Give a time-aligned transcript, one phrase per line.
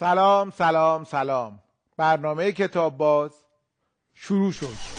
[0.00, 1.60] سلام سلام سلام.
[1.96, 3.30] برنامه کتاب باز
[4.14, 4.89] شروع شد.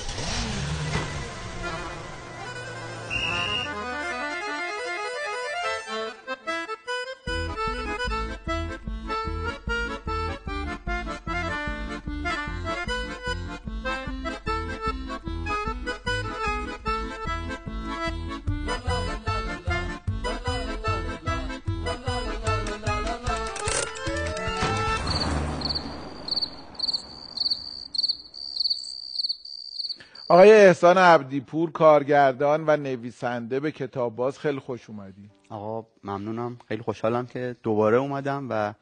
[30.41, 35.29] آقای احسان عبدیپور کارگردان و نویسنده به کتاب باز خیلی خوش اومدی.
[35.49, 36.57] آقا ممنونم.
[36.67, 38.73] خیلی خوشحالم که دوباره اومدم و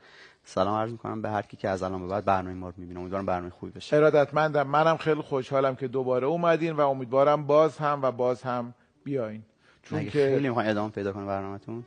[0.44, 2.99] سلام عرض می‌کنم به هر کی که از الان به بعد برنامه ما رو می‌بینه.
[2.99, 4.68] امیدوارم برنامه خوبی بشه ارادتمندم.
[4.68, 8.73] منم خیلی خوشحالم که دوباره اومدین و امیدوارم باز هم و باز هم
[9.04, 9.44] بیاین.
[9.84, 11.84] چون که خیلی می‌خوام ادامه پیدا کنم برنامهتون؟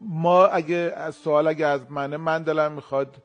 [0.00, 3.16] ما اگه از سوال اگه از منه من دلم می‌خواد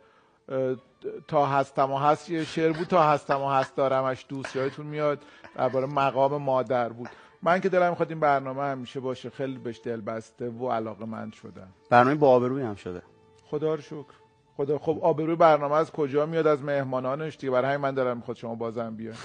[1.28, 5.24] تا هستم و هست یه شعر بود تا هستم و هست دارمش دوست یادتون میاد؟
[5.56, 7.10] درباره مقام مادر بود.
[7.44, 11.34] من که دلم می‌خواد این برنامه همیشه باشه خیلی بهش دل بسته و علاقه مند
[11.34, 11.68] شدم.
[11.90, 13.02] برنامه با آبروی هم شده.
[13.46, 14.14] خدا رو شکر.
[14.58, 17.52] خدا خب آبروی برنامه از کجا میاد؟ از مهمانانش دیگه.
[17.52, 19.16] برای همین من دلم می‌خواد شما بازم بیاین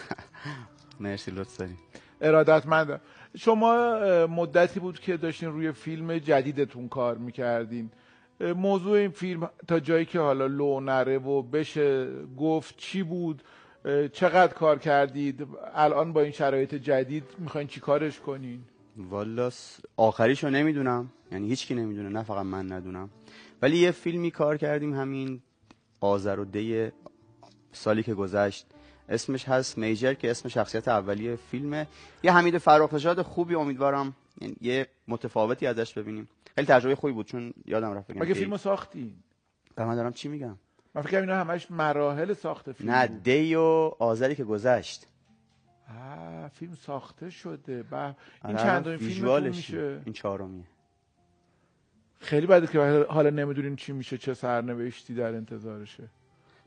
[1.01, 1.77] مرسی لطف دارین
[2.21, 3.01] ارادتمندم
[3.37, 7.91] شما مدتی بود که داشتین روی فیلم جدیدتون کار می‌کردین.
[8.41, 13.43] موضوع این فیلم تا جایی که حالا لو نره و بشه گفت چی بود؟
[14.13, 18.61] چقدر کار کردید؟ الان با این شرایط جدید می‌خواین چی کارش کنین؟
[18.97, 19.51] والا
[19.97, 21.11] آخریشو نمی‌دونم.
[21.33, 23.11] یعنی هیچکی نمی‌دونه نه فقط من ندونم.
[23.63, 25.41] ولی یه فیلمی کار کردیم همین
[26.01, 26.89] آذر و دی
[27.73, 28.67] سالی که گذشت.
[29.09, 31.87] اسمش هست میجر که اسم شخصیت اولیه فیلمه.
[32.23, 36.29] یه حمید فرخشاد خوبی امیدوارم یعنی یه متفاوتی ازش ببینیم.
[36.57, 39.17] خیلی تجربه خوبی بود چون یادم رفت بگم مگه فیلمو ساختی؟
[39.77, 40.57] من دارم چی میگم؟
[40.95, 45.07] من فکر اینا همش مراحل ساخته فیلم نه دی و آذری که گذشت.
[45.89, 48.05] آه فیلم ساخته شده با
[48.45, 50.65] این آره، چند فیلم میشه؟ این چهارمیه.
[52.21, 56.09] خیلی بده که حالا نمی‌دونین چی میشه چه سرنوشتی در انتظارشه.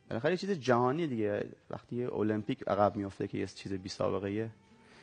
[0.10, 1.46] بالاخره یه چیز جهانی دیگه.
[1.70, 4.50] وقتی المپیک عقب میفته که یه چیز بی سابقه یه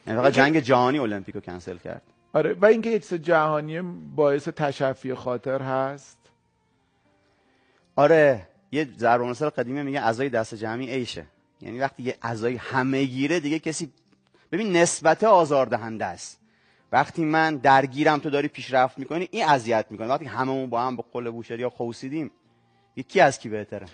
[0.06, 2.03] یعنی فقط جنگ جهانی المپیک رو کنسل کرد.
[2.32, 3.82] آره و اینکه یه چیز جهانی
[4.16, 6.19] باعث تشفی خاطر هست.
[7.97, 11.26] آره یه ضرب المثل قدیمی میگه اعضای دست جمعی ایشه
[11.60, 13.92] یعنی وقتی یه اعضای همه گیره دیگه کسی
[14.53, 16.41] ببین نسبت آزاردهنده است.
[16.92, 20.06] وقتی من درگیرم تو داری پیشرفت می‌کنی این اذیت می‌کنه.
[20.06, 22.31] وقتی هممون با هم به قول بوشهری یا خوسیدیم
[22.97, 23.86] یکی از کی بهتره؟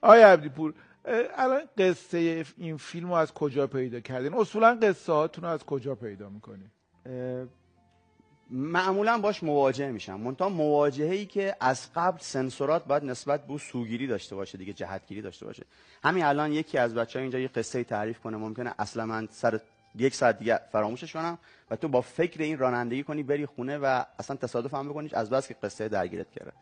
[0.00, 0.74] آیا عبدی پور
[1.36, 5.94] الان قصه این فیلم رو از کجا پیدا کردین؟ اصولا قصه هاتون رو از کجا
[5.94, 6.70] پیدا می‌کنین؟
[8.50, 10.20] معمولا باش مواجه میشم.
[10.20, 15.22] منتها مواجهه ای که از قبل سنسورات باید نسبت به سوگیری داشته باشه دیگه جهتگیری
[15.22, 15.64] داشته باشه.
[16.04, 18.36] همین الان یکی از بچه اینجا یه قصه تعریف کنه.
[18.36, 19.60] ممکنه اصلا من سر
[19.94, 21.38] یک ساعت دیگه فراموشش کنم
[21.70, 25.30] و تو با فکر این رانندگی کنی بری خونه و اصلا تصادف هم بکنی از
[25.30, 26.52] بس که قصه درگیرت کرده.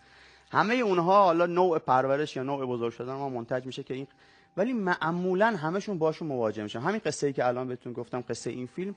[0.53, 4.07] همه اونها حالا نوع پرورش یا نوع بزرگ شدن ما منتج میشه که این
[4.57, 6.81] ولی معمولا همشون باشون مواجه میشن.
[6.81, 8.95] همین قصه ای که الان بهتون گفتم قصه این فیلم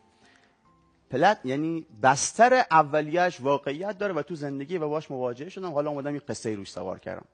[1.09, 5.71] پلت یعنی بستر اولیش واقعیت داره و تو زندگی و باش مواجه شدم.
[5.71, 7.25] حالا اومدم این قصه روش سوار کردم.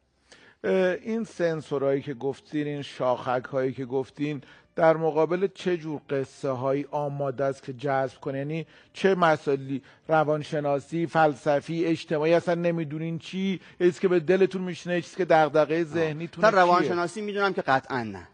[1.04, 4.42] این سنسورهایی که گفتین این شاخک هایی که گفتین
[4.76, 11.08] در مقابل چه جور قصه هایی آماده است که جذب کنه؟ یعنی چه مسائلی؟ روانشناسی
[11.08, 16.50] فلسفی اجتماعی؟ اصلا نمی‌دونین چی؟ چیزی که به دلتون میشنه چیزی که دغدغه ذهنیتون تا
[16.50, 18.28] روانشناسی می‌دونم که قطعا نه.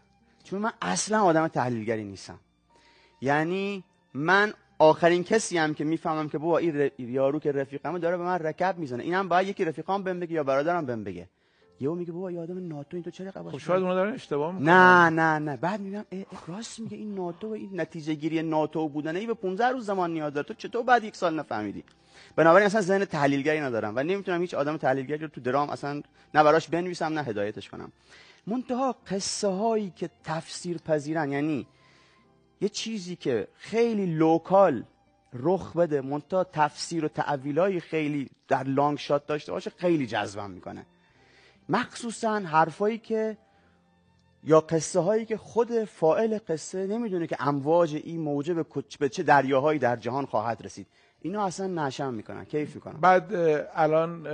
[0.44, 2.38] چون من اصلا آدم تحلیلگری نیستم.
[3.20, 3.84] یعنی
[4.14, 8.38] من آخرین کسی هم که می‌فهمم که بابا این یارو که رفیقمه داره به من
[8.38, 9.02] رکب می‌زنه.
[9.02, 11.28] اینم باید یکی رفیقام بهم بگه یا برادرم بهم بگه.
[11.80, 14.52] یهو میگه بابا یه آدم ناتو این تو چرا قباش خب شاید اونا دارن اشتباه
[14.52, 14.68] می‌کنن.
[14.68, 15.56] نه نه نه.
[15.56, 16.04] بعد میگم
[16.46, 20.12] راست میگه این ناتو و این نتیجه گیری ناتو بودن ای به 15 روز زمان
[20.12, 20.46] نیاز داره.
[20.46, 21.84] تو چطور بعد یک سال نفهمیدی؟
[22.36, 26.02] بنابراین اصلا ذهن تحلیلگری ندارم و نمی‌تونم هیچ آدم تحلیلگری رو تو درام اصلا
[26.34, 27.92] نه براش بنویسم نه هدایتش کنم.
[28.46, 31.66] منتها قصه هایی که تفسیر پذیرن یعنی
[32.60, 34.84] یه چیزی که خیلی local
[35.32, 40.86] رخ بده منتها تفسیر و تأویلای خیلی در long shot داشته باشه خیلی جذبم می‌کنه.
[41.68, 43.36] مخصوصا حرفایی که
[44.44, 48.64] یا قصه هایی که خود فاعل قصه نمی‌دونه که امواج این موجه
[49.00, 50.86] به چه دریاهایی در جهان خواهد رسید.
[51.20, 52.44] اینا اصلا نشم می‌کنن.
[52.44, 53.34] کیف می‌کنن بعد
[53.74, 54.26] الان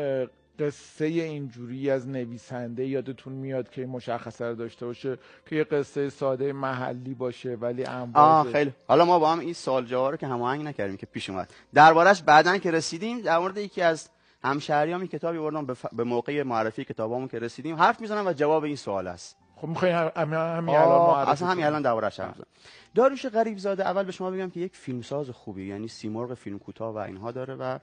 [0.58, 6.52] قصه اینجوری از نویسنده یادتون میاد که مشخصه رو داشته باشه که یه قصه ساده
[6.52, 7.84] محلی باشه ولی
[8.14, 11.30] آه خیلی حالا ما با هم این سال جواب رو که هماهنگ نکردیم که پیش
[11.30, 14.10] اومد دربارش بعدا که رسیدیم در مورد یکی از
[14.44, 15.86] همشهریام کتابی بردم به, ف...
[15.92, 19.90] به موقع معرفی کتابامون که رسیدیم حرف می‌زنم و جواب این سوال است خب می‌خوای
[19.90, 22.46] همین الان معرفی اصلا همین؟ الان دوباره حرف بزنم.
[22.94, 26.94] داریوش غریب زاده اول به شما بگم که یک فیلمساز خوبی یعنی سیمرغ فیلم کوتاه
[26.94, 27.78] و اینها داره و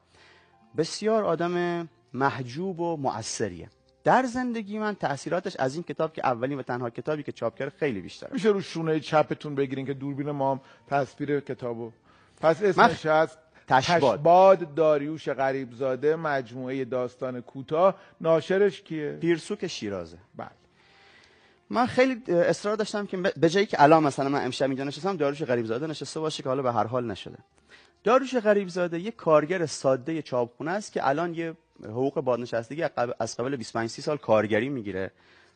[0.77, 3.69] بسیار آدم محجوب و مؤثریه.
[4.03, 7.71] در زندگی من تاثیراتش از این کتاب که اولین و تنها کتابی که چاپ کرده
[7.77, 8.49] خیلی بیشتره میشه.
[8.49, 11.91] رو شونه چپتون بگیرین که دوربین ما هم تصویر کتابو.
[12.41, 13.37] پس اسمش هست
[13.67, 14.19] تشباد.
[14.19, 14.73] تشباد.
[14.73, 17.95] داریوش غریبزاده مجموعه داستان کوتاه.
[18.21, 20.17] ناشرش کیه؟ پیرسوک شیرازه.
[20.35, 20.49] بله.
[21.69, 25.43] من خیلی اصرار داشتم که به جایی که الان مثلا من امشب اینجا نشستم داروش
[25.43, 27.37] غریبزاده نشسته باشه که حالا به هر حال نشده.
[28.03, 31.53] داروش غریبزاده یه کارگر ساده چاپخونه است که الان یه
[31.85, 35.11] حقوق بازنشستگی از قبل- از قبل 25 30 سال کارگری می‌گیره.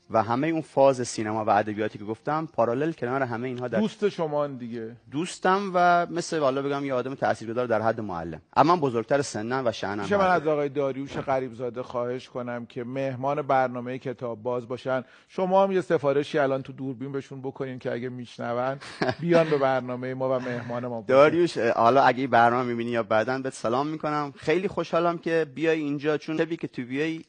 [0.10, 4.10] و همه اون فاز سینما و ادبیاتی که گفتم پارالل کنار همه اینها در دوست
[4.10, 9.22] شما دیگه دوستم و مثل والا بگم یه آدم تاثیرگذار در حد معلم اما بزرگتر
[9.22, 10.28] سنن و شأنم میشه من.
[10.28, 15.82] از آقای داریوش غریبزاده خواهش کنم که مهمان برنامه کتاب باز باشن شما هم یه
[15.82, 18.80] سفارشی الان تو دوربین بهشون بکنین که اگه میشنون
[19.20, 21.14] بیان به برنامه ما و مهمان ما باشن.
[21.14, 26.18] داریوش حالا اگه برنامه می‌بینی یا بعدا بهت سلام می‌کنم خیلی خوشحالم که بیای اینجا
[26.18, 27.22] چون شبی که تو بیای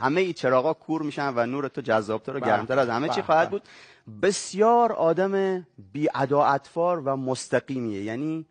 [0.00, 3.50] همه ای چراغا کور میشن و نور تو جذابتر و گرمتر از همه چی خواهد.
[3.50, 3.62] بود.
[4.22, 8.02] بسیار آدم بی اطفار و مستقیمیه.
[8.02, 8.46] یعنی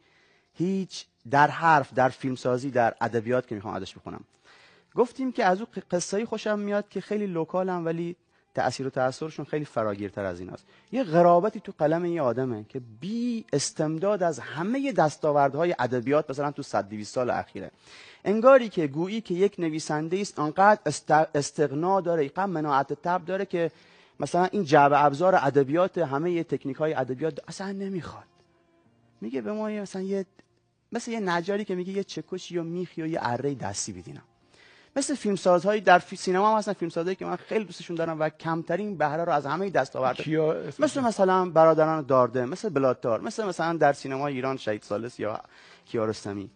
[0.53, 4.23] هیچ در حرف در فیلمسازی در ادبیات که می‌خوام ازش بخونم.
[4.95, 8.15] گفتیم که از او قصه خوشم میاد که خیلی لوکالم ولی
[8.55, 10.65] تأثیر و تأثیرشون خیلی فراگیرتر از این است.
[10.91, 16.63] یه غرابتی تو قلم یه آدمه که بی استمداد از همه دستاوردهای ادبیات مثلا تو
[16.63, 17.71] 100 200 سال اخیره.
[18.25, 23.45] انگاری که گویی که یک نویسنده است انقدر است- استغنا داره اینقدر مناعت تب داره
[23.45, 23.71] که
[24.19, 28.23] مثلا این جعبه ابزار ادبیات همه تکنیک های ادبیات اصلا نمی‌خواد.
[29.21, 30.25] میگه به ما مثلا یه
[30.91, 34.23] مثل یه نجاری که میگه یه چکشی یا میخی یا یه اره دستی بدینم.
[34.95, 38.97] مثل فیلمسازهایی در فی- سینما هم هستن فیلمسازهایی که من خیلی دوستشون دارم و کمترین
[38.97, 39.71] بهره رو از همه
[40.67, 45.39] اسم- مثل مثلا برادران دارده مثل بلاتار مثل مثلا در سینما ایران شهید سالس یا
[45.85, 46.49] کیارستمی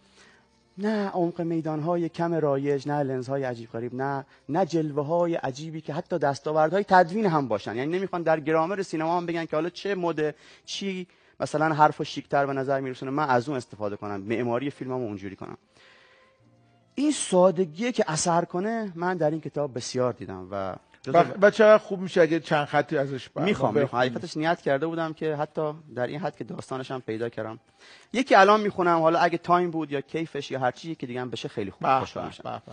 [0.77, 5.35] نه عمق میدان های کم رایج نه لنز های عجیب غریب نه نه جلوه های
[5.35, 7.75] عجیبی که حتی دستاوردهای تدوین هم باشن.
[7.75, 10.35] یعنی نمی‌خوان در گرامر سینما هم بگن که حالا چه مده
[10.65, 11.07] چی
[11.39, 13.11] مثلا حرف شیکتر به نظر میرسونه.
[13.11, 14.21] من از اون استفاده کنم.
[14.21, 15.57] معماری فیلممو اونجوری کنم.
[16.99, 20.75] این سادگیه که اثر کنه من در این کتاب بسیار دیدم و
[21.51, 24.01] چقدر خوب میشه اگه چند خطی ازش بر- می‌خوام می‌خوام.
[24.01, 27.59] حقیقتش نیت کرده بودم که حتی در این حد که داستانش هم پیدا کردم.
[28.13, 31.29] یکی الان می‌خونم حالا اگه تایم بود یا کیفش یا هر چیزی که دیگه هم
[31.29, 31.81] بشه خیلی خوب.
[31.81, 32.43] به، خوشحال میشم.
[32.43, 32.71] به، به.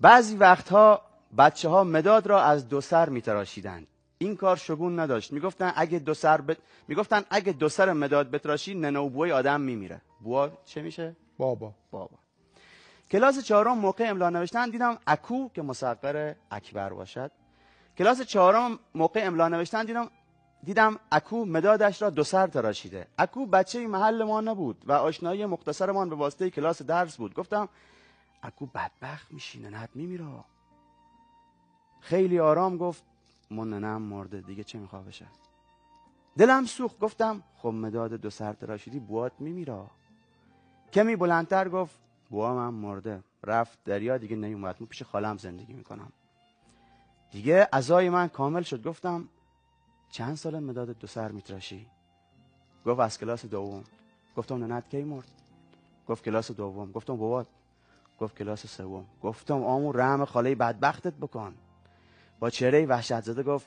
[0.00, 1.00] بعضی وقتها
[1.38, 3.86] بچه ها مداد را از دو سر میتراشیدند
[4.18, 5.32] این کار شگون نداشت.
[5.32, 6.56] می‌گفتن اگه دو سر بت...
[6.88, 10.00] می‌گفتن اگه دو سر مداد بتراشی ننه و بوی آدم میمیره.
[10.20, 11.72] بوا چه میشه؟ بابا.
[11.90, 12.16] بابا.
[13.10, 17.30] کلاس چهارم موقع املا نوشتن دیدم اکو که مصغر اکبر باشد.
[17.98, 20.10] کلاس چهارم موقع املا نوشتن دیدم
[20.64, 23.06] دیدم اکو مدادش را دو سر تراشیده.
[23.18, 27.34] اکو بچه محل ما نبود و آشنایی مختصرمان به واسطه کلاس درس بود.
[27.34, 27.68] گفتم
[28.42, 30.44] اکو بدبخت میشی ننت میمیره.
[32.00, 33.04] خیلی آرام گفت
[33.50, 35.26] من ننم مرده دیگه چه می‌خواه بشه؟
[36.38, 39.82] دلم سوخت گفتم خب مداد دو سر تراشیدی بوات میمیره.
[40.92, 43.22] کمی بلندتر گفت بوا من مرده.
[43.44, 44.76] رفت دریا دیگه نیومد.
[44.80, 46.12] من پیش خالم زندگی می‌کنم.
[47.30, 48.82] دیگه ازای من کامل شد.
[48.82, 49.28] گفتم
[50.10, 51.86] چند سال مداد دو سر میتراشی؟
[52.86, 53.84] گفت از کلاس دوم.
[54.36, 55.30] گفتم ننت کی مرد؟
[56.08, 56.92] گفت کلاس دوم.
[56.92, 57.46] گفتم بابات
[58.20, 59.06] گفت کلاس سوم.
[59.22, 61.54] گفتم آمون رحم خاله بدبختت بکن.
[62.40, 63.66] با چهره وحشت زده گفت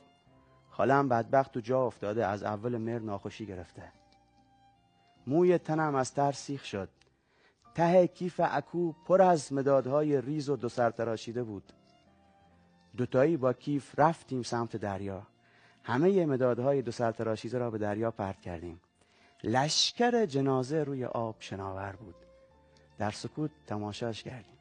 [0.70, 2.26] خالم بدبخت تو جا افتاده.
[2.26, 3.92] از اول مر ناخوشی گرفته.
[5.28, 6.90] موی تنم از ترس سیخ شد.
[7.76, 11.74] ته کیف اکو پر از مدادهای ریز و دو سر تراشیده بود.
[12.98, 15.28] دوتایی با کیف رفتیم سمت دریا.
[15.84, 18.82] همه مدادهای دو سر تراشیده را به دریا پرت کردیم.
[19.44, 22.16] لشکر جنازه روی آب شناور بود.
[22.98, 24.58] در سکوت تماشاش کردیم.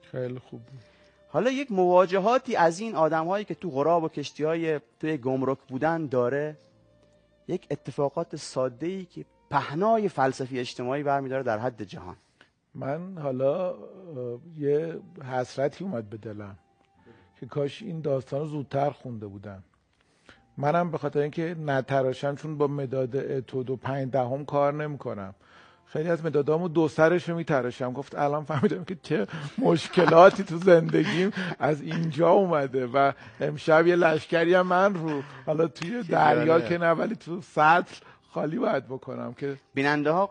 [0.00, 0.80] خیلی خوب بود.
[1.28, 5.58] حالا یک مواجهاتی از این آدم هایی که تو غراب و کشتی های توی گمرک
[5.68, 6.56] بودن داره.
[7.48, 12.16] یک اتفاقات ساده ای که پهنای فلسفی اجتماعی برمیداره در حد جهان.
[12.74, 13.74] من حالا
[14.58, 14.98] یه
[15.32, 16.58] حسرتی اومد به دلم
[17.40, 19.62] که کاش این داستان رو زودتر خونده بودم.
[20.58, 25.34] منم به خاطر اینکه نتراشم چون با مداد اتود و پنج دهم کار نمی‌کنم.
[25.86, 27.92] خیلی از مدادامو دو سرش رو میتراشم.
[27.92, 29.26] گفت الان فهمیدم که چه
[29.58, 36.02] مشکلاتی تو زندگیم از اینجا اومده و امشب یه لشکری هم من رو حالا توی
[36.02, 36.60] دریا.
[36.60, 37.94] که نه ولی تو سطل
[38.34, 40.30] خالی باید بکنم که بیننده ها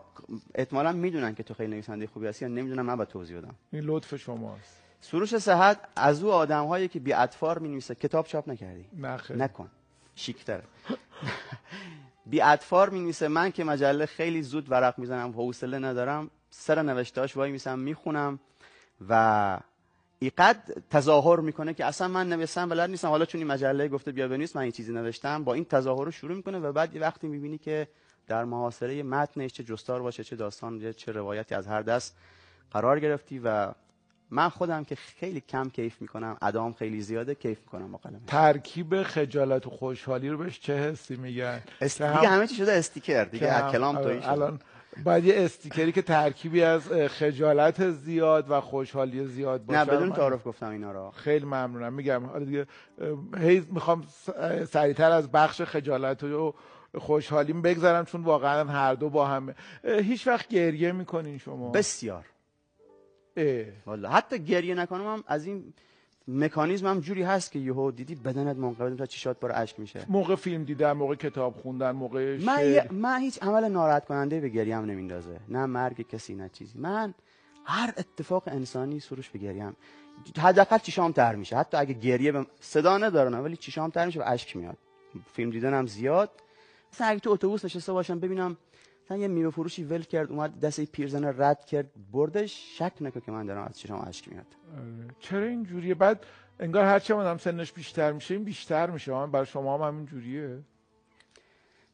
[0.54, 3.54] احتمالا می‌دونن که تو خیلی نویسنده خوبی هستی یا نمی‌دونم من باید توضیح بدم.
[3.72, 4.82] این لطف شماست.
[5.00, 9.16] سروش صحت از او آدم هایی که بی اطفار می نویسه کتاب چاپ نکردی؟ نه
[9.16, 9.36] خیر.
[9.36, 9.70] نکن.
[10.14, 10.62] شیکتره.
[12.30, 17.36] بی اطفار می نویسه من که مجله خیلی زود ورق می‌زنم حوصله ندارم سر نوشتهاش
[17.36, 18.40] وای میسم می‌خونم
[19.08, 19.58] و
[20.18, 20.58] اینقدر
[20.90, 23.08] تظاهر می‌کنه که اصلا من نوشتم بلد نیستم.
[23.08, 25.44] حالا چون این مجله گفته بیا بنویس من این چیزی نوشتم.
[25.44, 27.88] با این تظاهر رو شروع می‌کنه و بعد یه وقتی می‌بینی که
[28.26, 32.16] در محاصره متنش چه جستار باشه چه داستان چه روایتی از هر دست
[32.70, 33.72] قرار گرفتی و
[34.30, 36.36] من خودم که خیلی کم کیف می‌کنم.
[36.42, 41.16] ادام خیلی زیاده کیف می‌کنم با قلم ترکیب خجالت و خوشحالی رو بهش چه حسی
[41.16, 42.02] میگن؟ است...
[42.02, 44.30] دیگه هم- همه چی شده استیکر دیگه کلام تویی شده.
[44.30, 44.60] الان
[45.04, 50.46] باید یه استیکری که ترکیبی از خجالت زیاد و خوشحالی زیاد باشه نه بدون تعارف
[50.46, 51.92] گفتم اینا رو خیلی ممنونم.
[51.92, 52.66] میگم حالا دیگه
[53.38, 54.04] هی می‌خوام
[54.70, 56.54] سریعتر از بخش خجالت و
[56.98, 59.54] خوشحالیم بگذرم چون واقعا هر دو با همه.
[59.84, 61.70] هیچ وقت گریه می‌کنین شما.
[61.70, 62.24] بسیار.
[63.36, 63.64] اه.
[63.86, 65.74] والا حتی گریه نکنم هم از این
[66.28, 70.06] مکانیزم هم جوری هست که یهو دیدی بدنت منقبض تا چشات بار اشک میشه.
[70.08, 72.92] موقع فیلم دیدن موقع کتاب خوندن موقع من, شعر.
[72.92, 75.40] من هیچ عمل ناراحت کننده به گریه هم نمیندازه.
[75.48, 76.78] نه مرگ کسی نه چیزی.
[76.78, 77.14] من
[77.64, 79.76] هر اتفاق انسانی سروش به گریه هم
[80.38, 81.56] حداقل چشام تر میشه.
[81.56, 84.76] حتی اگه گریه به صدا نداره نه، ولی چشام تر میشه و اشک میاد.
[85.32, 86.30] فیلم دیدنم زیاد.
[86.92, 88.56] مثلا اگه تو اتوبوس نشسته باشم ببینم
[89.04, 93.32] مثلا یه میوه فروشی ول کرد اومد دست پیرزن رد کرد بردش شک نکن که
[93.32, 94.46] من دارم از چشام اشک میاد.
[94.72, 95.06] آره.
[95.18, 96.26] چرا اینجوریه بعد
[96.60, 99.12] انگار هر چه آدم سنش بیشتر میشه این بیشتر میشه.
[99.12, 100.58] من برای شما هم همین جوریه.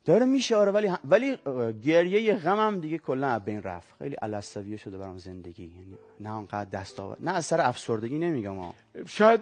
[0.04, 1.36] داره میشه آره ولی ولی
[1.82, 3.88] گریه غمم دیگه کلا از بین رفت.
[3.98, 5.64] خیلی علصویه شده برام زندگی.
[5.64, 8.74] یعنی نه انقدر دستاورد نه از سر افسردگی نمیگم ها
[9.06, 9.40] شاید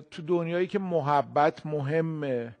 [0.00, 2.56] تو دنیایی که محبت مهمه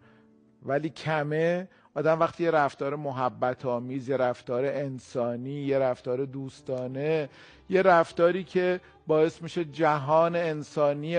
[0.62, 7.28] ولی کمه آدم وقتی یه رفتار محبت آمیز یه رفتار انسانی یه رفتار دوستانه
[7.70, 11.16] یه رفتاری که باعث میشه جهان انسانی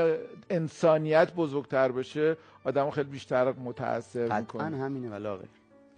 [0.50, 4.78] انسانیت بزرگتر بشه آدم خیلی بیشتر متاثر قطعا می‌کنه.
[4.78, 5.50] همینه ولا غیر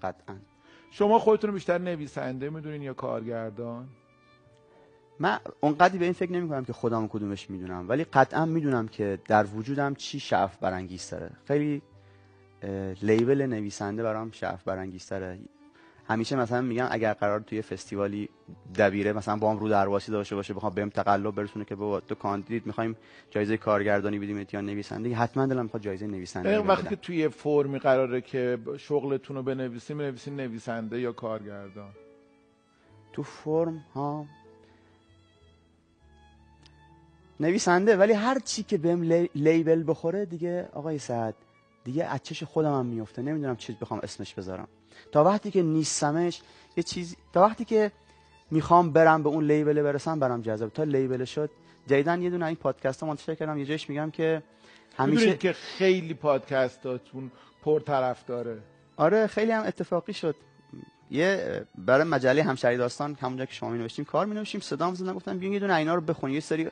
[0.02, 0.36] قطعا.
[0.92, 3.88] شما خودتون رو بیشتر نویسنده می‌دونین یا کارگردان؟
[5.20, 9.20] من اونقدری به این فکر نمی کنم که خودم کدومش می‌دونم ولی قطعا می‌دونم که
[9.28, 11.32] در وجودم چی شعف برانگیز تره.
[11.48, 11.82] خیلی
[13.02, 15.40] لیبل نویسنده برام شعف برانگیز تره
[16.08, 18.30] همیشه مثلا میگم اگر قرار توی فستیوالی
[18.78, 22.16] دبیره مثلا با هم رو درواسی داشته باشه بخوام بهم تقلب برسونه که بابا تو
[22.16, 22.96] کاندید می‌خوایم
[23.30, 26.68] جایزه کارگردانی بدیم یا نویسنده حتما دلم می‌خواد جایزه نویسنده بدم.
[26.68, 31.92] وقتی که توی فرمی قراره که شغلتون رو بنویسین بنویسین نویسنده یا کارگردان
[33.14, 34.26] تو فرم ها
[37.40, 39.30] نویسنده ولی هر چی که بهم لی...
[39.36, 41.36] لیبل بخوره دیگه آقای سعد
[41.86, 44.68] دیگه از چش خودم هم میفته نمی‌دونم چی بخوام اسمش بذارم.
[45.12, 46.42] تا وقتی که نیستمش
[46.78, 47.92] یه چیز تا وقتی که
[48.52, 50.70] می‌خوام برم به اون لیبل برسم برام جذاب.
[50.70, 51.50] تا لیبل شد
[51.88, 53.58] جدیدن یه دونه این پادکست ها منتشر کردم.
[53.58, 54.44] یه جایش میگم که
[54.98, 57.32] همیشه که خیلی پادکستاتون
[57.64, 58.58] پر طرف داره
[58.98, 60.36] آره خیلی هم اتفاقی شد.
[61.12, 65.14] یه برای مجله همشهری داستان همونجا که شما می نوشتیم کار می نوشتیم صدام زدن
[65.14, 66.70] گفتم بیاین یه دونه اینا رو بخونیم یه سری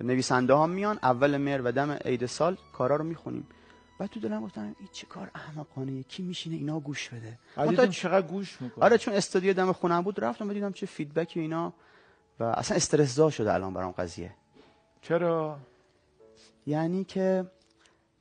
[0.00, 3.46] نویسنده ها میان اول مهر و دم عید سال کارا رو می‌خونیم.
[3.98, 8.26] بعد تو دلم گفتم این چه کار احمقانه کی میشینه اینا گوش بده؟ منتها- چقدر
[8.26, 11.72] گوش می‌کنه؟ آره چون استودیو دم خونم بود رفتم دیدم چه فیدبکی اینا
[12.40, 14.30] و اصلا استرس شده الان برام قضیه.
[15.02, 15.58] چرا؟
[16.66, 17.44] یعنی که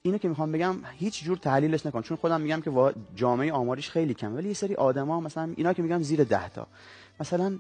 [0.01, 2.01] اینو که می‌خوام بگم هیچ جور تحلیلش نکن.
[2.01, 4.35] چون خودم میگم که جامعه آماریش خیلی کمه.
[4.35, 6.67] ولی یه سری آدما مثلا اینا که میگم زیر ده تا.
[7.19, 7.59] مثلا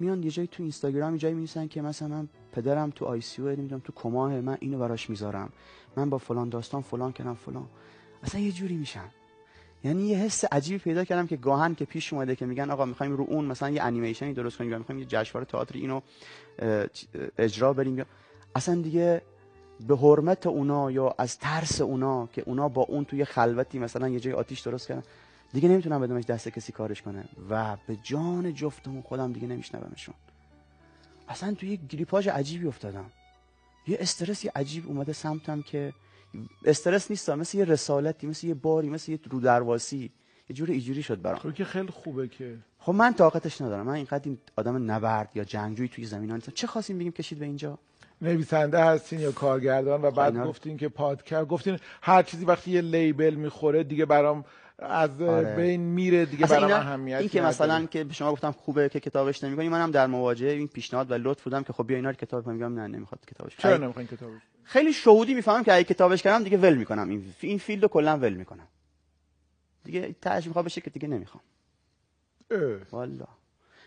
[0.00, 3.42] میان یه جایی تو اینستاگرام یه جایی می‌نویسن که مثلا من پدرم تو آی سی
[3.42, 5.52] نمی‌دونم تو کماه من اینو براش می‌ذارم.
[5.96, 7.66] من با فلان داستان فلان کردم فلان.
[8.22, 9.08] اصلا یه جوری میشن.
[9.84, 13.16] یعنی یه حس عجیبی پیدا کردم که گاهن که پیش اومده که میگن آقا می‌خوایم
[13.16, 16.00] رو اون مثلا یه انیمیشنی درست کنیم یا می‌خوایم یه جشنواره تئاتری اینو
[17.38, 18.04] اجرا بریم
[18.54, 19.22] اصلا دیگه
[19.88, 24.20] به حرمت اونا یا از ترس اونا که اونا با اون توی خلوتی مثلا یه
[24.20, 25.02] جای آتیش درست کردن.
[25.54, 27.24] دیگه نمی‌تونم بدمش دست کسی کارش کنه.
[27.50, 30.14] و به جان جفتمون خودم دیگه نمیشنومشون.
[31.28, 33.04] اصلا توی یه گریپاژ عجیبی افتادم.
[33.86, 35.92] یه استرسی عجیب اومده سمتم که
[36.64, 40.10] استرس نیست مثل یه رسالتی مثل یه باری مثل یه رودرواسی
[40.48, 41.38] یه جور ایجوری شد برام.
[41.38, 42.58] خب که خیلی خوبه که.
[42.78, 43.86] خب من طاقتش ندارم.
[43.86, 46.52] من اینقدر این آدم نبرد یا جنگجوی توی زمین ها نیستم.
[46.54, 47.78] چه خواستیم بگیم کشید به اینجا؟
[48.22, 52.80] نویسنده هستین یا کارگردان و بعد اینا- گفتین که پادکست گفتین هر چیزی وقتی یه
[52.80, 54.44] label می‌خوره دیگه برام
[54.78, 55.56] از آره.
[55.56, 59.44] بین میره دیگه برام اینا اهمیت این که مثلا که شما گفتم خوبه که کتابش
[59.44, 62.44] نمی‌کنی منم در مواجهه این پیشنهاد و لطف بودم که خب بیا اینا رو کتاب
[62.44, 63.76] کنم میگم نه نمی‌خواد کتابش چرا.
[63.76, 67.82] نمی‌خواین کتابش خیلی شهودی می‌فهمم که اگه کتابش کردم دیگه ول می‌کنم این این field
[67.82, 68.68] رو کلا ول می‌کنم
[69.84, 71.42] دیگه تهش می‌خواد بشه که دیگه نمی‌خوام.
[72.92, 73.26] والا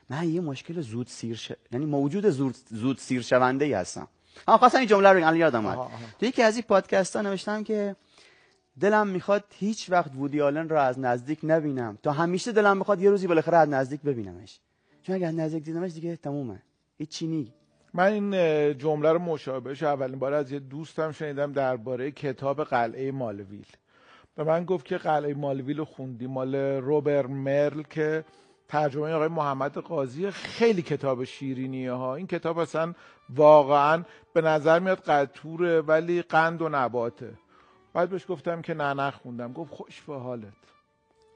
[0.10, 1.52] من یه مشکل زود سیر ش...
[1.72, 4.08] یعنی موجود زود, زود سیر شونده ای هستم
[4.48, 5.92] ها خواستم این جمله رو الان یادم اومد.
[6.20, 7.96] تو یکی از این پادکست ها نوشتم که
[8.80, 11.98] دلم می‌خواد هیچ وقت وودی آلن رو از نزدیک نبینم.
[12.04, 14.60] تا همیشه دلم می‌خواد یه روزی بالاخره از نزدیک ببینمش.
[15.04, 16.62] چون اگه از نزدیک دیدمش دیگه تمومه.
[16.98, 17.54] هیچی نی
[17.94, 18.32] من این
[18.78, 23.66] جمله رو مشابهش اولین بار از یه دوستم شنیدم درباره کتاب قلعه مالویل.
[24.36, 26.28] به من گفت که قلعه مالویل رو خوندی.
[26.28, 28.24] مال روبر مرل که
[28.68, 32.16] ترجمه آقای محمد قاضی خیلی کتاب شیرینیه ها.
[32.16, 32.94] این کتاب اصلا
[33.30, 34.04] واقعا
[34.34, 37.34] به نظر میاد قطوره ولی قند و نباته.
[37.98, 39.54] بعد بهش گفتم که نه نخوندم.
[39.54, 40.54] گفت خوش به حالت.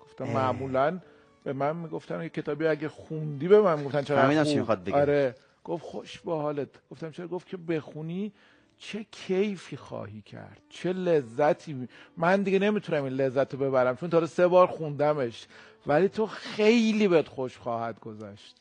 [0.02, 0.34] گفتم اه.
[0.34, 1.00] معمولا
[1.44, 4.96] به من می‌گفتن یه کتابی اگه خوندی به من می‌گفتن چرا چی؟ می‌خواد بگه.
[4.96, 5.36] آره.
[5.64, 6.70] گفت خوش به حالت.
[6.92, 8.34] گفتم چرا؟ گفت که بخونی
[8.78, 11.88] چه کیفی خواهی کرد چه لذتی.
[12.18, 15.48] من دیگه نمی‌تونم این لذت رو ببرم چون تا سه بار خوندمش.
[15.88, 18.61] ولی تو خیلی بهت خوش خواهد گذشت.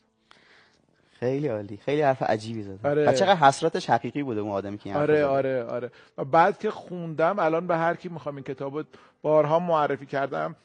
[1.21, 1.77] خیلی عالی.
[1.77, 3.09] خیلی حرف عجیبی زد آره.
[3.09, 5.25] و چقدر حسرتش حقیقی بوده اون آدمی که این آره.
[5.25, 5.91] آره آره.
[6.17, 8.83] و بعد که خوندم الان به هر کی می‌خوام این کتاب رو
[9.21, 10.55] بارها معرفی کردم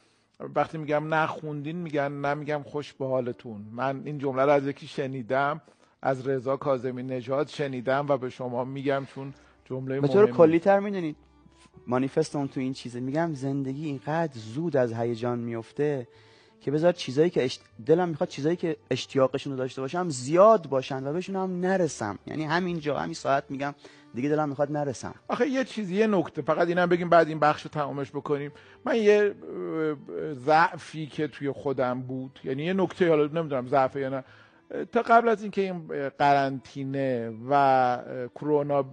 [0.55, 3.67] وقتی میگم نخوندین میگن نه میگم خوش به حالتون.
[3.73, 5.61] من این جمله رو از یکی شنیدم
[6.03, 9.35] از رضا کاظمی نژاد شنیدم و به شما میگم چون
[9.65, 11.17] جمله به طور کلی تر می‌دونید
[11.87, 13.01] مانیفست اون تو این چیزه.
[13.01, 16.09] میگم زندگی اینقدر زود از هیجان میفته
[16.61, 17.61] که بذار چیزایی که اشت...
[17.87, 22.19] دلم می‌خواد چیزایی که اشتیاقشون رو داشته باشم زیاد باشن و بهشون هم نرسم.
[22.27, 23.75] یعنی همینجا همین ساعت میگم
[24.15, 25.15] دیگه دلم می‌خواد نرسم.
[25.29, 26.43] آخه یه چیزی یه نکته.
[26.43, 28.53] فقط اینم بگیم بعد این بخش رو تمامش بکنیم.
[28.85, 29.35] من یه
[30.33, 34.25] ضعفی که توی خودم بود یعنی یه نکته حالا نمی‌دونم ضعفه یا نه.
[34.93, 37.99] تا قبل از اینکه این قرنطینه و
[38.35, 38.85] کرونا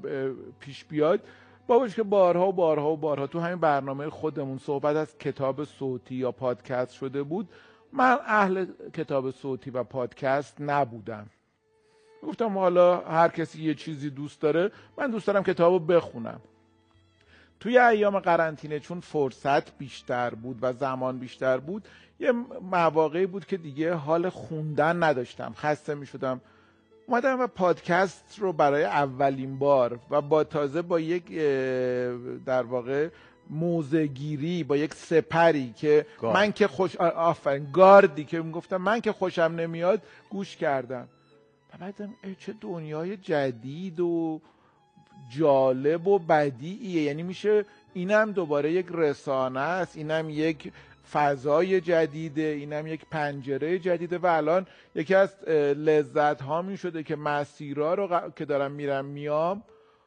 [0.60, 1.20] پیش بیاد
[1.68, 6.16] باباش که بارها و بارها و بارها تو همین برنامه خودمون صحبت از کتاب صوتی
[6.16, 7.50] یا پادکست شده بود
[7.94, 11.28] من اهل کتاب صوتی و پادکست نبودم.
[12.24, 16.40] گفتم حالا هر کسی یه چیزی دوست داره من دوست دارم کتابو بخونم.
[17.60, 21.88] توی ایام قرنطینه چون فرصت بیشتر بود و زمان بیشتر بود
[22.20, 22.32] یه
[22.72, 25.54] مواقعی بود که دیگه حال خوندن نداشتم.
[25.58, 26.42] خسته می شدم
[27.08, 31.32] اومدم و پادکست رو برای اولین بار و با تازه با یک
[32.46, 33.10] در واقع
[33.50, 36.36] موزگیری با یک سپری که گارد.
[36.36, 41.08] من که خوش آفرین گاردی که می‌گفتم من که خوشم نمیاد گوش کردم
[41.74, 44.42] و بعدم چه دنیای جدید و
[45.38, 50.72] جالب و بدیعیه یعنی میشه اینم دوباره یک رسانه است اینم یک
[51.12, 55.44] فضای جدیده اینم یک پنجره جدیده و الان یکی از
[55.78, 59.64] لذت ها می شده که مسیرها رو ق- که دارم میرم میام.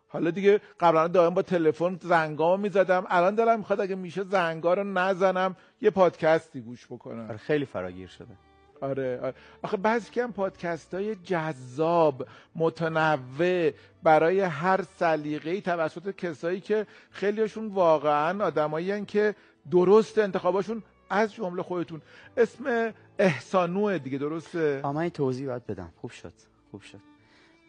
[0.08, 3.04] حالا دیگه قبلا دائم با تلفن زنگامو می‌زدم.
[3.08, 7.28] الان دلم می‌خواد اگه میشه زنگا رو نزنم یه پادکستی گوش بکنم.
[7.28, 8.36] آره خیلی فراگیر شده.
[8.80, 9.34] آره, آره.
[9.62, 13.70] آخه بعضی که هم پادکست های جذاب متنوع
[14.02, 19.34] برای هر سلیقه‌ای توسط کسایی که خیلیشون واقعا آدمایی که
[19.70, 22.02] درست انتخاباشون از جمله خودتون.
[22.36, 25.92] اسم احسانوه دیگه درسته؟ این توضیح باید بدم.
[26.00, 26.32] خوب شد
[26.70, 26.98] خوب شد.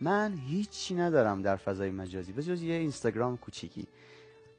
[0.02, 3.88] من هیچی ندارم در فضای مجازی به جز یه اینستاگرام کوچیکی.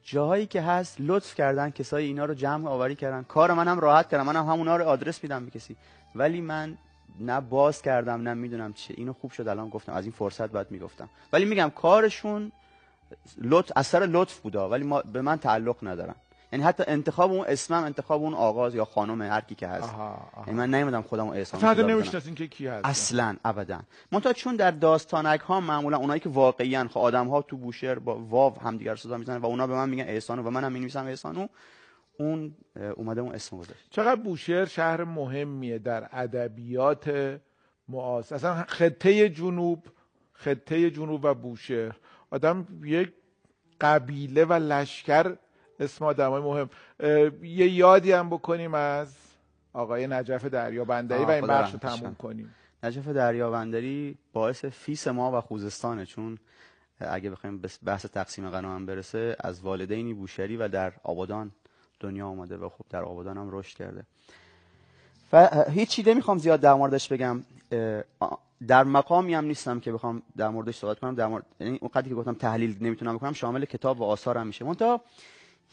[0.03, 3.23] جاهایی که هست لطف کردن کسایی اینا رو جمع آوری کردن.
[3.23, 5.75] کار منم راحت کردم منم همونا رو آدرس میدم به کسی.
[6.15, 6.77] ولی من
[7.19, 8.93] نه باز کردم نه می‌دونم چه.
[8.97, 11.09] اینو خوب شد الان گفتم از این فرصت باید می‌گفتم.
[11.33, 12.51] ولی میگم کارشون
[13.37, 16.15] لطف اثر لطف بودا ولی ما به من تعلق ندارن.
[16.51, 19.93] یعنی حتی انتخاب اون اسمم انتخاب اون آغاز یا خانم هر کی که هست.
[20.47, 21.89] یعنی من نمی‌دونم خودم احسان بذارم.
[21.89, 22.85] نمی‌شناسین که کی هست.
[22.85, 23.79] اصلا ابدا.
[24.11, 28.19] منتها چون در داستانک ها معمولا اونایی که واقعیان خب آدم ها تو بوشهر با
[28.19, 31.47] واو همدیگر صدا می‌زنن و اونا به من میگن احسانو و منم می‌نویسم احسانو
[32.19, 32.55] اون
[32.95, 33.89] اومده اون اسم گذاشت.
[33.89, 37.37] چقدر بوشهر شهر مهمیه در ادبیات
[37.89, 38.35] معاصر.
[38.35, 39.83] اصلا خطه جنوب
[40.33, 41.95] خطه جنوب و بوشهر.
[42.31, 43.13] آدم یک
[43.81, 45.35] قبیله و لشکر
[45.79, 46.69] اسم آدم های مهم
[47.43, 49.15] یه یادی هم بکنیم از
[49.73, 52.15] آقای نجف دریا بندری آه، و این بخش رو تموم.
[52.15, 52.55] کنیم.
[52.83, 56.37] نجف دریابندری باعث فیس ما و خوزستانه چون
[56.99, 61.51] اگه بخوایم بحث تقسیم غنایم برسه از والدینی بوشهری و در آبادان
[61.99, 64.03] دنیا آمده و خب در آبادان هم رشد کرده.
[65.33, 67.43] و هیچ چیزی نمی‌خوام زیاد در موردش بگم.
[68.67, 71.15] در مقامی هم نیستم که بخوام در موردش صحبت کنم.
[71.15, 74.65] در مورد یعنی اون که گفتم تحلیل نمی‌تونم بکنم شامل کتاب و آثار هم میشه.
[74.65, 75.01] منتها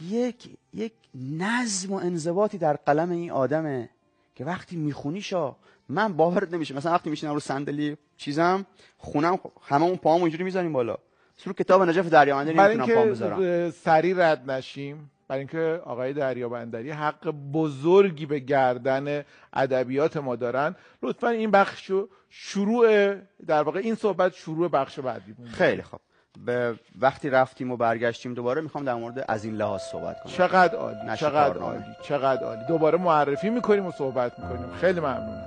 [0.02, 3.90] یک یک نظم و انضباطی در قلم این آدمه
[4.34, 5.56] که وقتی میخونیشا
[5.88, 6.74] من باورت نمیشه.
[6.74, 8.66] مثلا وقتی میشینم رو صندلی چیزم
[8.98, 10.96] خونم همه اون پاهامو اینجوری می‌زنیم بالا.
[11.44, 15.80] رو کتاب نجف دریامندی برای نمی‌تونم پام اینکه بذارم اه، سریع رد نشیم برای اینکه
[15.84, 23.14] آقای دریا بندری حق بزرگی به گردن ادبیات ما دارن لطفا این بخش رو شروع
[23.46, 25.48] در واقع این صحبت شروع بخش بعدی بود.
[25.48, 26.00] خیلی خوب.
[26.44, 30.32] به وقتی رفتیم و برگشتیم دوباره می‌خوام در مورد از این لحاظ صحبت کنم.
[30.32, 31.58] چقدر عالی چقدر.
[31.58, 32.64] عالی چقدر عالی.
[32.68, 34.72] دوباره معرفی می‌کنیم و صحبت می‌کنیم.
[34.80, 35.46] خیلی ممنونم.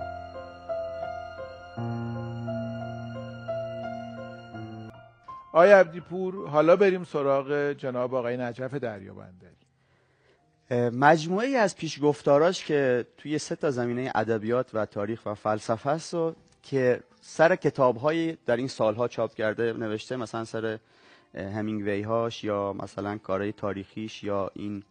[5.54, 9.50] آقای عبدیپور حالا بریم سراغ جناب آقای نجف دریابندری.
[10.92, 16.36] مجموعه از پیشگفتاراش که توی سه تا زمینه ادبیات و تاریخ و فلسفه است و
[16.64, 20.80] که سر کتاب‌های در این سالها چاپ کرده نوشته مثلا سر
[21.36, 24.84] همینگوی هاش یا مثلا کارهای تاریخیش یا این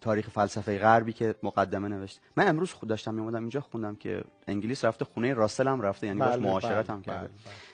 [0.00, 2.20] تاریخ فلسفه غربی که مقدمه نوشته.
[2.36, 6.18] من امروز خود داشتم میومدم اینجا خوندم که انگلیس رفته خونه راسل هم رفته یعنی
[6.18, 7.18] باش بله، معاشرت بله، هم کرده.
[7.18, 7.30] بله،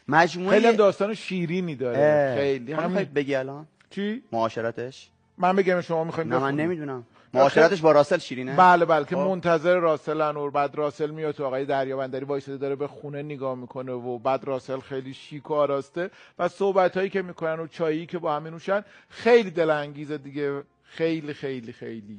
[0.08, 2.34] مجموعه خیلی هم داستان شیرینی داره.
[2.36, 2.74] خیلی.
[2.74, 7.06] می‌خوای بگی الان؟ چی؟ معاشرتش؟ من بگم شما می‌خواین نه من؟ نمی‌دونم.
[7.34, 9.20] معاشرتش با راسل شیرینه؟ بله بله که خب.
[9.20, 13.92] منتظر راسل انور بعد راسل میاد تو آقای دریابندری وایساده داره به خونه نگاه می‌کنه
[13.92, 18.18] و بعد راسل خیلی شیک و آراسته و صحبت هایی که می‌کنن و چایی که
[18.18, 20.62] با هم نوشن خیلی دلانگیزه دیگه.
[20.84, 22.18] خیلی خیلی خیلی.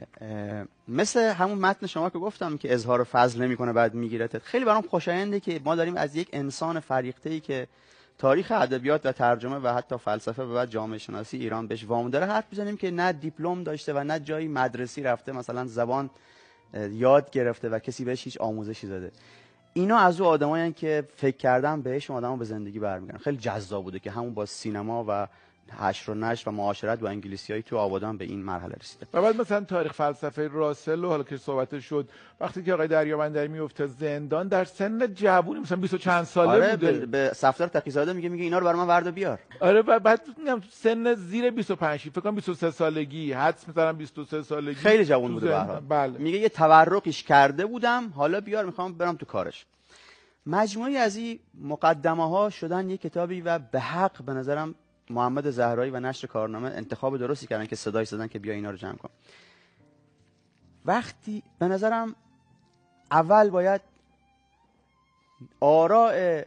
[0.88, 5.40] مثل همون متن شما که گفتم که اظهار فضل نمی‌کنه بعد میگیرتت خیلی برام خوشاینده
[5.40, 7.68] که ما داریم از یک انسان فریخته ای که
[8.24, 12.26] تاریخ ادبیات و ترجمه و حتی فلسفه و جامعه شناسی ایران بهش وام داره.
[12.26, 16.10] حرف بزنیم که نه دیپلم داشته و نه جایی مدرسی رفته مثلا زبان
[16.92, 19.12] یاد گرفته و کسی بهش هیچ آموزشی داده.
[19.74, 23.20] اینا از او آدمایی که فکر کردن بهش آدمو به زندگی برمیگردن.
[23.20, 25.28] خیلی جذاب بوده که همون با سینما و
[25.80, 29.08] حشر و نشر و معاشرت با انگلیسیایی تو آبادان به این مرحله رسیده.
[29.14, 32.10] و بعد مثلا تاریخ فلسفه راسل و حالا که صحبت شد
[32.40, 36.72] وقتی که آقای دریابندری میفته زندان در سن جوونی مثلا 20 و چند ساله آره
[36.72, 36.92] بوده.
[36.92, 39.40] به, به صفدار تقیزاده میگه میگه اینا رو برای من ورد بیار.
[39.60, 44.76] آره و بعد میگم سن زیر 25 فکر کنم 23 سالگی حدس می‌زنم 23 سالگی
[44.76, 45.80] خیلی جوان تو بوده به.
[45.90, 46.18] بله.
[46.18, 49.66] میگه یه تورقیش کرده بودم حالا بیار می‌خوام برم تو کارش.
[50.46, 54.76] مجموعی از این مقدمه ها شدن یه کتابی و به حق به نظرم
[55.10, 58.78] محمد زهرایی و نشر کارنامه انتخاب درستی کردن که صدای زدن که بیا اینا رو
[58.78, 59.10] جمع کن.
[60.86, 62.16] وقتی به نظرم
[63.12, 63.82] اول باید
[65.60, 66.42] آراء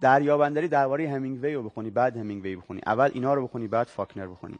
[0.00, 2.80] دریابندری درباره همینگوی رو بخونی بعد همینگوی بخونی.
[2.86, 4.58] اول اینا رو بخونی بعد فاکنر بخونی.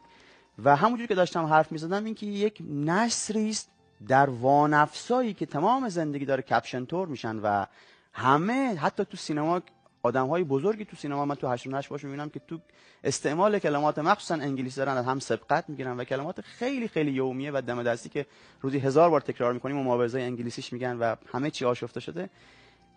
[0.63, 3.71] و همونجور که داشتم حرف می‌زدم این که یک نصری است
[4.07, 7.65] در وانفسایی که تمام زندگی داره کپشن تور میشن و
[8.13, 9.61] همه حتی تو سینما
[10.03, 12.59] آدم های بزرگی تو سینما من تو هشت و نشت باش می‌بینم که تو
[13.03, 17.83] استعمال کلمات مخصوصا انگلیسی دارن هم سبقت می‌گیرن و کلمات خیلی خیلی یومیه و دم
[17.83, 18.25] دستی که
[18.61, 22.29] روزی هزار بار تکرار می‌کنیم و مبارزه انگلیسیش میگن و همه چی آشفته شده.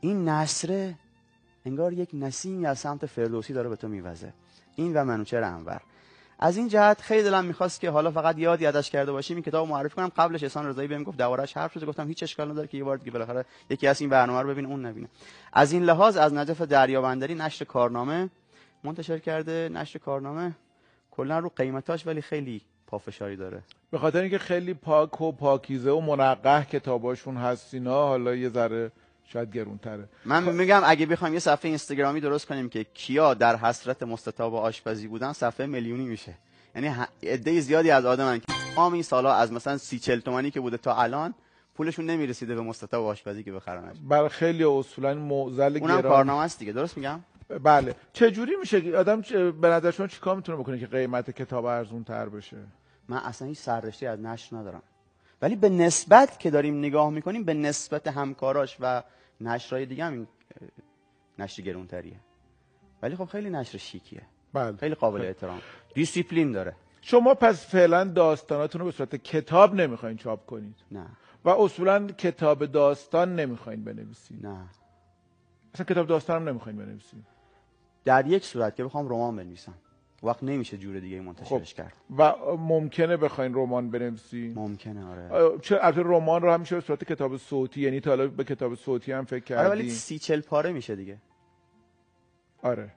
[0.01, 0.95] این نصره
[1.67, 4.33] انگار یک نسیمی از سمت فردوسی داره به تو میوزه.
[4.77, 5.81] این و منوچهر انور.
[6.38, 9.68] از این جهت خیلی دلم می‌خواست که حالا فقط یاد یادش کرده باشیم این کتاب
[9.68, 10.09] معرفی کنم.
[10.16, 12.97] قبلش احسان رضایی بهم گفت دوارش حرف شده گفتم هیچ اشکال نداره که یه بار
[12.97, 15.09] دیگه بالاخره یکی از این برنامه رو ببین اون نبینه.
[15.53, 18.31] از این لحاظ از نجف دریابندری نشر کارنامه
[18.85, 19.68] منتشر کرده.
[19.73, 20.53] نشر کارنامه
[21.11, 23.62] کلا رو قیمتاش ولی خیلی پافشاری داره.
[23.90, 28.92] به خاطر اینکه خیلی پاک و پاکیزه و منقح کتاباشون هست اینا حالا یه ذره
[29.33, 30.09] شاید گرونتره.
[30.25, 35.07] من میگم اگه بخوایم یه صفحه اینستاگرامی درست کنیم که کیا در حسرت مستطاب آشپزی
[35.09, 36.35] بودن صفحه میلیونی میشه.
[36.75, 40.61] یعنی عده زیادی از آدمن که تمام این سالا از مثلا سی چل تومانی که
[40.61, 41.35] بوده تا الان
[41.75, 43.97] پولشون نمی‌رسیده به مستطاب آشپزی که بخرنش.
[44.09, 46.03] برای خیلی اصولا معضل اونم گران.
[46.03, 47.21] کارنامه است دیگه درست میگم؟
[47.62, 47.95] بله.
[48.12, 52.05] چه جوری میشه آدم چه- به نظر شما چیکار می‌تونه بکنه که قیمت کتاب ارزون
[52.05, 52.57] تر بشه؟
[53.09, 54.83] من اصلا هیچ سررشته از نشر ندارم.
[55.42, 59.03] ولی به نسبت که داریم نگاه می‌کنیم به نسبت همکاراش و
[59.43, 60.27] نشرهای دیگه هم این
[61.39, 62.21] نشر گرونتریه.
[63.03, 64.23] ولی خب خیلی نشر شیکیه.
[64.53, 64.77] بله.
[64.77, 65.61] خیلی قابل احترام.
[65.95, 66.77] دیسیپلین داره.
[67.01, 71.07] شما پس فعلا داستاناتون رو به صورت کتاب نمی‌خواین چاپ کنید؟ نه.
[71.45, 74.69] و اصولا کتاب داستان نمی‌خواین بنویسید؟ نه.
[75.75, 77.25] اصلا کتاب داستان هم نمی‌خواین بنویسید؟
[78.05, 79.75] در یک صورت که بخوام رمان بنویسم.
[80.23, 81.93] وقت نمیشه جور دیگه منتشرش کرد.
[82.19, 85.59] و ممکنه بخواین رمان بنویسید ممکنه آره.
[85.59, 88.75] چه البته رمان رو هم میشه به صورت کتاب صوتی یعنی تا حالا به کتاب
[88.75, 91.19] صوتی هم فکر آره ولی کردی؟ سی چل پاره میشه دیگه.
[92.63, 92.91] آره.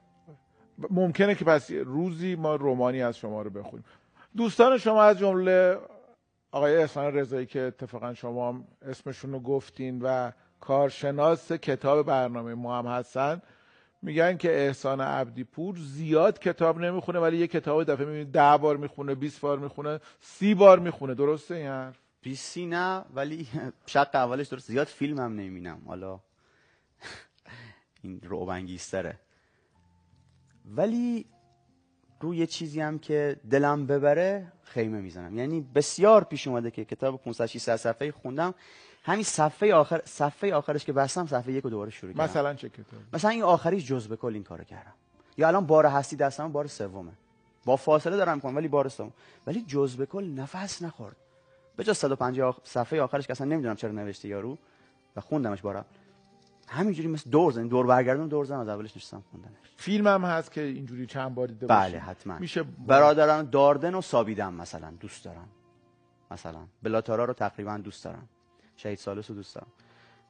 [0.89, 3.85] ممکنه که پس روزی ما رومانی از شما رو بخونیم.
[4.37, 5.77] دوستان شما از جمله
[6.51, 12.77] آقای احسان رضایی که اتفاقا شما هم اسمشون رو گفتین و کارشناس کتاب برنامه ما
[12.77, 13.41] هم هستن
[14.05, 18.77] میگن که احسان عبدی پور زیاد کتاب نمی‌خونه ولی یه کتاب دفعه می‌بینید ده بار
[18.77, 21.13] می‌خونه 20 بار می‌خونه سی بار می‌خونه.
[21.13, 23.47] درسته این حرف؟ بیسی نه ولی
[23.85, 24.67] شق اولش درست.
[24.67, 25.81] زیاد فیلم هم نمی‌بینم.
[25.85, 26.19] حالا
[28.01, 29.19] این رعب انگیزتره.
[30.65, 31.25] ولی
[32.21, 35.37] روی چیزی هم که دلم ببره خیمه می‌زنم.
[35.37, 38.53] یعنی بسیار پیش اومده که کتاب 500 600 صفحه خوندم.
[39.05, 42.23] همین صفحه آخر صفحه آخرش که بستم صفحه یک رو دوباره شروع کردم.
[42.23, 44.93] مثلا چه کتاب مثلا این آخریش جزء کل این کارو کردم.
[45.37, 47.11] یا الان بار هستی دستم بار سومه.
[47.65, 49.11] با فاصله دارم می‌کنم ولی بار سوم.
[49.47, 51.15] ولی جز به کل نفس نخورد.
[51.75, 54.57] به جز 150 صفحه آخرش که اصلا نمی‌دونم چرا نوشته یارو.
[55.15, 55.85] و خوندمش بارا.
[56.67, 59.51] همینجوری مثل دور زدن دور برگردون دور زدن از اولش نشستم خوندنش.
[59.77, 61.99] فیلم هم هست که اینجوری چند بار دیده بله.
[61.99, 62.37] حتما.
[62.37, 65.47] میشه برادران داردن و سابیدم مثلا دوست دارم
[66.31, 66.59] مثلا.
[66.83, 68.29] بلاتارا رو تقریبا دوست دارم
[68.75, 69.67] شهید سالس رو دوست دارم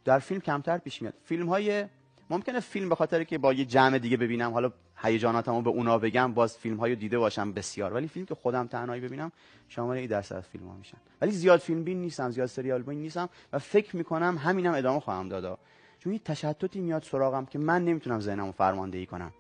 [0.06, 1.14] در فیلم کمتر پیش میاد.
[1.24, 1.86] فیلم های
[2.30, 6.34] ممکنه فیلم به خاطر که با یه جمع دیگه ببینم حالا هیجاناتمو به اونا بگم
[6.34, 7.94] باز فیلم های دیده باشم بسیار.
[7.94, 9.32] ولی فیلم که خودم تنهایی ببینم
[9.70, 10.98] شامل این درصد از فیلم ها میشن.
[11.22, 15.30] ولی زیاد فیلم بین نیستم زیاد سریال بین نیستم و فکر می‌کنم همینم ادامه خواهم
[15.30, 15.58] دادا
[16.00, 19.32] چون یه تشتتی میاد سراغم که من نمی‌تونم ذهنمو فرماندهی کنم.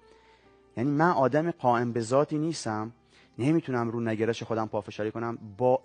[0.78, 2.92] یعنی من آدم قائم به ذاتی نیستم.
[3.40, 5.82] نمی‌تونم رو نگرش خودم پافشاری کنم با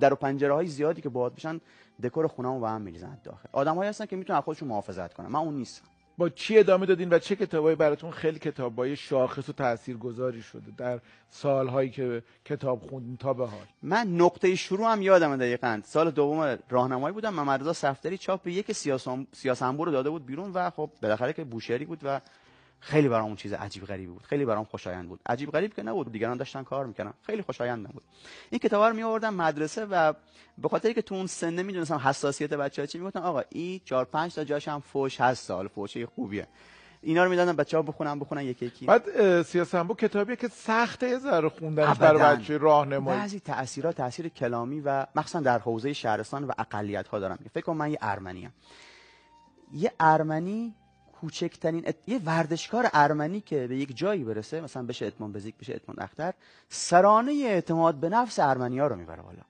[0.00, 1.60] در و پنجره های زیادی که باهات بشن
[2.02, 5.26] دکور خونه‌مو به هم میریزن داخل آدمایی هستن که می‌تونن خودشون محافظت کنن.
[5.26, 5.84] من اون نیستم.
[6.18, 11.00] با چی ادامه دادین و چه کتابایی براتون خیلی کتابای شاخص و تاثیرگذاری شده در
[11.30, 15.80] سالهایی که کتاب خوندین تا به حال؟ من نقطه شروع هم یادم دقیقاً.
[15.84, 17.34] سال دوم راهنمایی بودم.
[17.34, 21.44] محمد رضا صفدری چاپ یک سیاسام سیاسنبور رو داده بود بیرون و خب بالاخره که
[21.44, 22.20] بوشهری بود و
[22.80, 24.22] خیلی برام اون چیز عجیب غریبی بود.
[24.22, 25.20] خیلی برام خوشایند بود.
[25.26, 26.12] عجیب غریب که نبود.
[26.12, 27.12] دیگران داشتن کار می‌کردن.
[27.22, 28.02] خیلی خوشایند بود
[28.50, 30.12] این کتابا رو می آوردم مدرسه و
[30.58, 34.34] به خاطر که تو اون سن می‌دونستم حساسیت بچه‌ها چی می‌گفتن آقا این 4 5
[34.34, 36.46] تا جاش هم فوش هست سال فوشه خوبیه.
[37.02, 38.86] اینا رو می‌دادن بچه‌ها بخونن بخونن یکی یکی.
[38.86, 43.20] بعد سیاسنبو کتابیه که سخته یه ذره خوندنش برای بچه راهنمایی.
[43.20, 47.76] بعضی تاثیرات تاثیر کلامی و مخصوصا در حوزه شهرستان و اقلیت ها دارم فکر کنم
[47.76, 48.52] من یه ارمنی ام
[49.72, 50.74] یه ارمنی
[51.20, 51.96] کوچکترین ات...
[52.06, 56.34] یه ورزشکار ارمنی که به یک جایی برسه مثلا بشه اتمان بزیک بشه اتمان اختر
[56.68, 59.42] سرانه اعتماد به نفس ارمنی رو می‌بره بالا.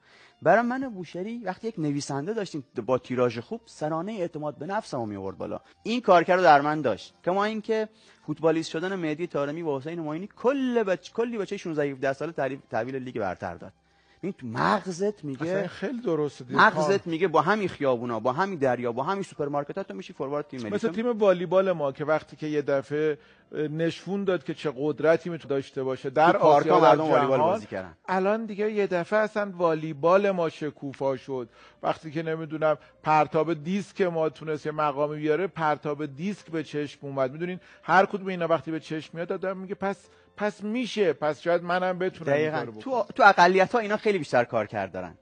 [0.42, 5.38] برای من بوشری وقتی یک نویسنده داشتیم با تیراژ خوب سرانه اعتماد به نفس میورد
[5.38, 5.60] بالا.
[5.82, 7.14] این کارکر رو در من داشت.
[7.24, 7.88] کما اینکه
[8.26, 11.12] فوتبالیست شدن مهدی طارمی و حسین معینی کل بچ...
[11.12, 12.32] کلی بچه 16 17 ساله
[12.70, 13.72] تحویل لیگ برتر داد.
[14.20, 15.66] این تو مغزت میگه.
[15.66, 16.60] خیلی درسته دیگه.
[16.60, 20.60] مغزت میگه با همین خیابونا با همین دریا با همین سوپرمارکت تو میشی فوروارد تیم
[20.60, 20.74] ملی.
[20.74, 23.18] مثل تیم والیبال ما که وقتی که یه دفعه
[23.52, 27.96] نشون داد که چه قدرتی می‌تونه داشته باشه در آسیا مردم والیبال بازی کردن.
[28.08, 31.48] الان دیگه یه دفعه اصلا والیبال ما شکوفا شد.
[31.82, 37.32] وقتی که نمی‌دونم پرتاب دیسک ما تونست یه مقامی بیاره پرتاب دیسک به چشم اومد.
[37.32, 39.96] می‌دونین هر کدوم اینا وقتی به چشم میاد آدم میگه پس
[40.38, 41.12] پس میشه.
[41.12, 42.66] پس شاید منم بتونم دقیقاً.
[42.80, 45.14] تو تو اقلیت ها اینا خیلی بیشتر کار کرد دارن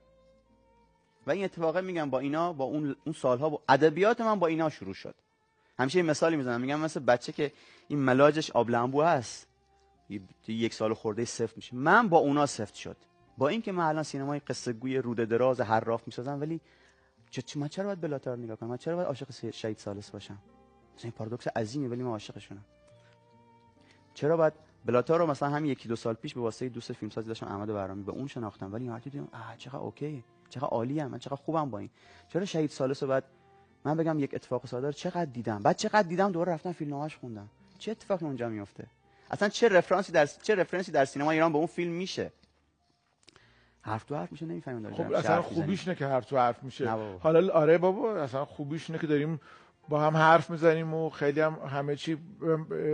[1.26, 4.70] و این اتفاقه میگم با اینا با اون اون سالها با ادبیات من با اینا
[4.70, 5.14] شروع شد.
[5.78, 6.60] همیشه این مثالی می‌زنم.
[6.60, 7.52] میگم مثل بچه که
[7.88, 9.46] این ملاجش آب لمبو هست.
[10.48, 11.76] یک سال خورده سفت میشه.
[11.76, 12.96] من با اونا سفت شد.
[13.38, 16.60] با اینکه من الان سینمای قصه گوی روده دراز حراف می‌سازم ولی
[17.30, 20.38] چه من چرا باید بلاتار نگاه کنم؟ من چرا باید عاشق شهید سالس باشم؟
[21.02, 22.64] این پارادوکس عظیمه ولی من عاشقشونم.
[24.14, 24.52] چرا باید
[24.86, 28.02] بلاتا رو مثلا همین یکی دو سال پیش به واسطه دوست فیلمسازی داشتم احمد برامی
[28.02, 28.72] به اون شناختم.
[28.72, 31.90] ولی وقتی دیدم آ چقدر اوکی چقدر عالی من چقدر خوبم با این.
[32.28, 33.24] چرا شهید سالس بعد
[33.84, 37.48] من بگم یک اتفاق ساده چقدر دیدم؟ بعد چقدر دیدم دوباره رفتم فیلمنامه‌اش خوندم.
[37.78, 38.86] چه اتفاقی اونجا میفته
[39.30, 42.32] اصلا چه رفرانسی در چه رفرنسی در سینما ایران به اون فیلم میشه؟
[43.80, 46.90] حرف تو حرف میشه نمی‌فهمیم خب اصلا خوبیش نه که حرف تو حرف میشه.
[47.20, 49.40] حالا آره بابا اصلا خوبیش نه که داریم
[49.88, 52.18] با هم حرف می‌زنیم و خیلی هم همه چی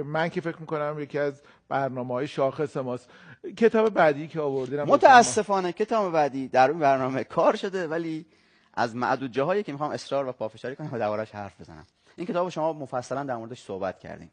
[0.05, 3.11] من که فکر می‌کنم یکی از برنامه های شاخص ماست.
[3.57, 8.27] کتاب بعدی که آوردیم متاسفانه کتاب بعدی در اون برنامه کار شده ولی
[8.75, 11.87] از معدود جاهایی که می‌خوام اصرار و پافشاری کنم و دربارش حرف بزنم.
[12.17, 14.31] این کتاب شما مفصلا در موردش صحبت کردیم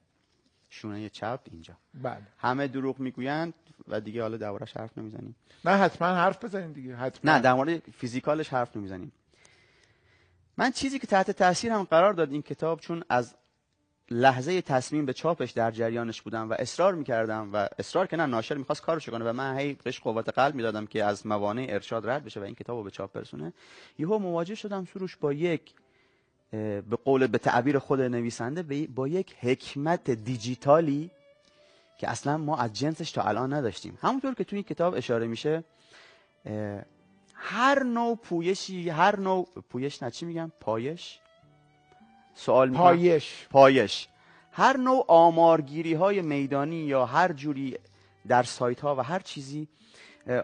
[0.70, 1.74] شونه چپ اینجا.
[1.94, 2.22] بله.
[2.38, 3.54] همه دروغ می‌گویند
[3.88, 5.36] و دیگه حالا دربارش حرف نمی‌زنیم.
[5.66, 7.32] نه حتما حرف بزنیم دیگه حتما.
[7.32, 9.12] نه در مورد فیزیکالش حرف نمی‌زنیم.
[10.60, 13.36] من چیزی که تحت تاثیر هم قرار داد این کتاب چون از
[14.12, 18.56] لحظه تصمیم به چاپش در جریانش بودم و اصرار می‌کردم و اصرار که نه ناشر
[18.56, 22.24] می‌خواست کارش کنه و من هی بهش قوت قلب می‌دادم که از موانع ارشاد رد
[22.24, 23.54] بشه و این کتاب رو به چاپ برسونه.
[23.98, 25.74] یهو مواجه شدم سروش با یک
[26.52, 31.12] به قول به تعبیر خود نویسنده با یک حکمت دیجیتالی
[31.98, 33.98] که اصلا ما از جنسش تا الان نداشتیم.
[34.02, 35.64] همونطور که توی این کتاب اشاره میشه
[37.42, 41.20] هر نوع پویشی هر نوع پویش نه چی میگم پایش؟
[42.34, 43.48] سوال پایش.
[43.52, 44.08] پایش.
[44.52, 47.78] هر نوع آمارگیری های میدانی یا هر جوری
[48.28, 49.68] در سایت ها و هر چیزی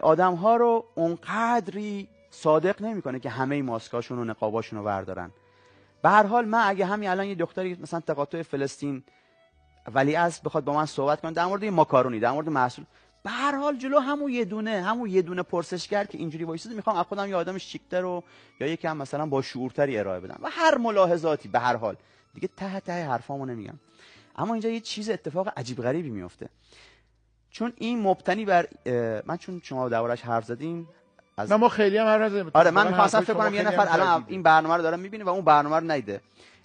[0.02, 5.30] آدم ها رو اونقدری صادق نمی‌کنه که همه ماسکاشون و نقاباشون رو بردارن.
[6.02, 9.02] به هر حال من اگه همین الان یه دختری مثلا تقاطع فلسطین
[9.94, 12.84] ولی از بخواد با من صحبت کنه در مورد ماکارونی در مورد محصول
[13.26, 16.96] به هر حال جلو همون یه دونه همون یه دونه پرسشگر که اینجوری وایساده می‌خوام
[16.96, 18.24] از خودم یه آدم شیکتر رو
[18.60, 20.38] یا یکم مثلا با شعورتری ارائه بدم.
[20.42, 21.96] و هر ملاحظاتی به هر حال.
[22.34, 23.74] دیگه ته ته حرفامو نمیگم.
[24.36, 26.48] اما اینجا یه چیز اتفاق عجیب غریبی میفته.
[27.50, 28.68] چون این مبتنی بر
[29.26, 30.88] من چون شما دربارش حرف زدیم
[31.36, 34.42] از نه ما خیلی هم حرف آره من می‌خواستم فکر کنم یه نفر الان این
[34.42, 36.20] برنامه رو داره می‌بینه و اون برنامه رو نیده.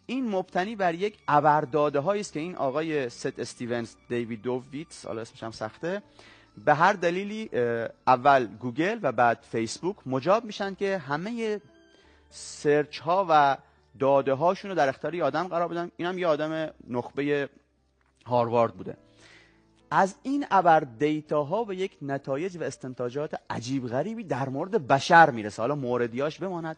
[0.05, 5.21] این مبتنی بر یک ابرداده هایی است که این آقای ست استیونز دیوید دوویتس حالا
[5.21, 6.01] اسمش هم سخته
[6.57, 7.49] به هر دلیلی
[8.07, 11.61] اول گوگل و بعد فیسبوک مجاب میشن که همه
[12.29, 13.57] search ها و
[13.99, 15.91] داده هاشون رو در اختیار آدم قرار بدن.
[15.97, 17.49] اینم یه آدم نخبه
[18.25, 18.97] هاروارد بوده.
[19.91, 25.29] از این ابر data ها به یک نتایج و استنتاجات عجیب غریبی در مورد بشر
[25.29, 25.61] می‌رسه.
[25.61, 26.77] حالا موردیاش بماند.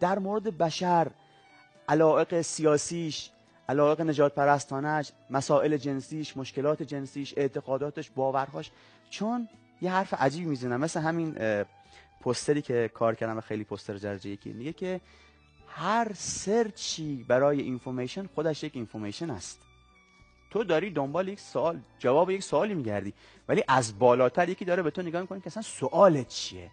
[0.00, 1.10] در مورد بشر
[1.88, 3.30] علاقه سیاسیش
[3.68, 8.70] علاقه نجات پرستانش مسائل جنسیش مشکلات جنسیش اعتقاداتش باورهاش
[9.10, 9.48] چون
[9.80, 10.80] یه حرف عجیبی می‌زنم.
[10.80, 11.36] مثل همین
[12.20, 15.00] پستری که کار کردم خیلی پستر درجه یکی میگه که
[15.66, 19.60] هر سرچی برای اینفورمیشن خودش یک اینفورمیشن است.
[20.50, 23.14] تو داری دنبال یک سوال جواب یک سوالی میگردی
[23.48, 26.70] ولی از بالاتر یکی داره به تو نگاه می‌کنه که اصلا سوالت چیه؟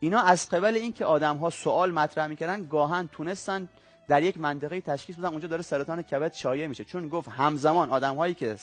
[0.00, 3.68] اینا از قبل اینکه آدم ها سوال مطرح می‌کردن گاهن تونستن
[4.08, 6.84] در یک منطقه تشخیص بدن اونجا داره سرطان کبد شایع میشه.
[6.84, 8.56] چون گفت همزمان آدم هایی که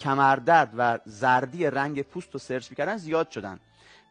[0.00, 3.60] کمردرد و زردی رنگ پوست رو سرچ می‌کردن زیاد شدن.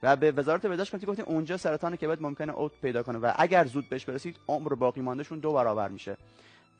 [0.03, 3.65] و به وزارت بهداشت گفتیم گفتیم اونجا سرطان کبد ممکنه اوت پیدا کنه و اگر
[3.65, 6.17] زود بهش برسید عمر باقی ماندهشون دو برابر میشه.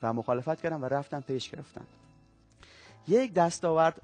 [0.04, 1.86] و مخالفت کردن و رفتن پیش گرفتن.
[3.08, 4.02] یک دستاورد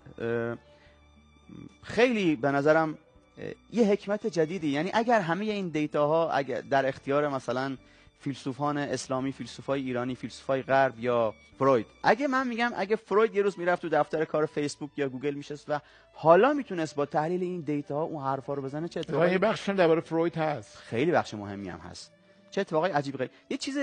[1.84, 2.98] خیلی به نظرم
[3.72, 4.68] یه حکمت جدیدی.
[4.68, 7.78] یعنی اگر همه این data ها اگر در اختیار مثلا
[8.24, 11.86] فیلسوفان اسلامی فیلسوفای ایرانی فیلسوفای غرب یا فروید.
[12.04, 15.66] اگه من میگم اگه فروید یه روز می‌رفت تو دفتر کار فیسبوک یا گوگل میشست
[15.70, 15.80] و
[16.14, 19.70] حالا می‌تونست با تحلیل این data ها اون حرفا رو بزنه چه اتفاقی؟ یه بخش
[19.70, 20.78] درباره فروید هست.
[20.78, 22.12] خیلی بخش مهمی هم هست.
[22.52, 23.32] چه اتفاقای عجیب غریب.
[23.50, 23.78] یه چیز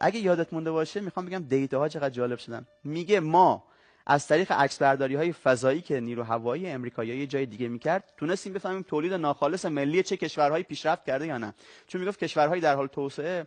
[0.00, 2.66] اگه یادت مونده باشه می‌خوام بگم data ها چقدر جالب شدن.
[2.84, 3.64] میگه ما
[4.10, 8.04] از طریق عکس برداری های فضایی که نیرو هوایی امریکا یا یه جای دیگه می‌کرد
[8.16, 11.54] تونستیم بفهمیم تولید ناخالص ملی چه کشورهایی پیشرفت کرده یا نه.
[11.86, 13.46] چون می‌گفت کشورهایی در حال توسعه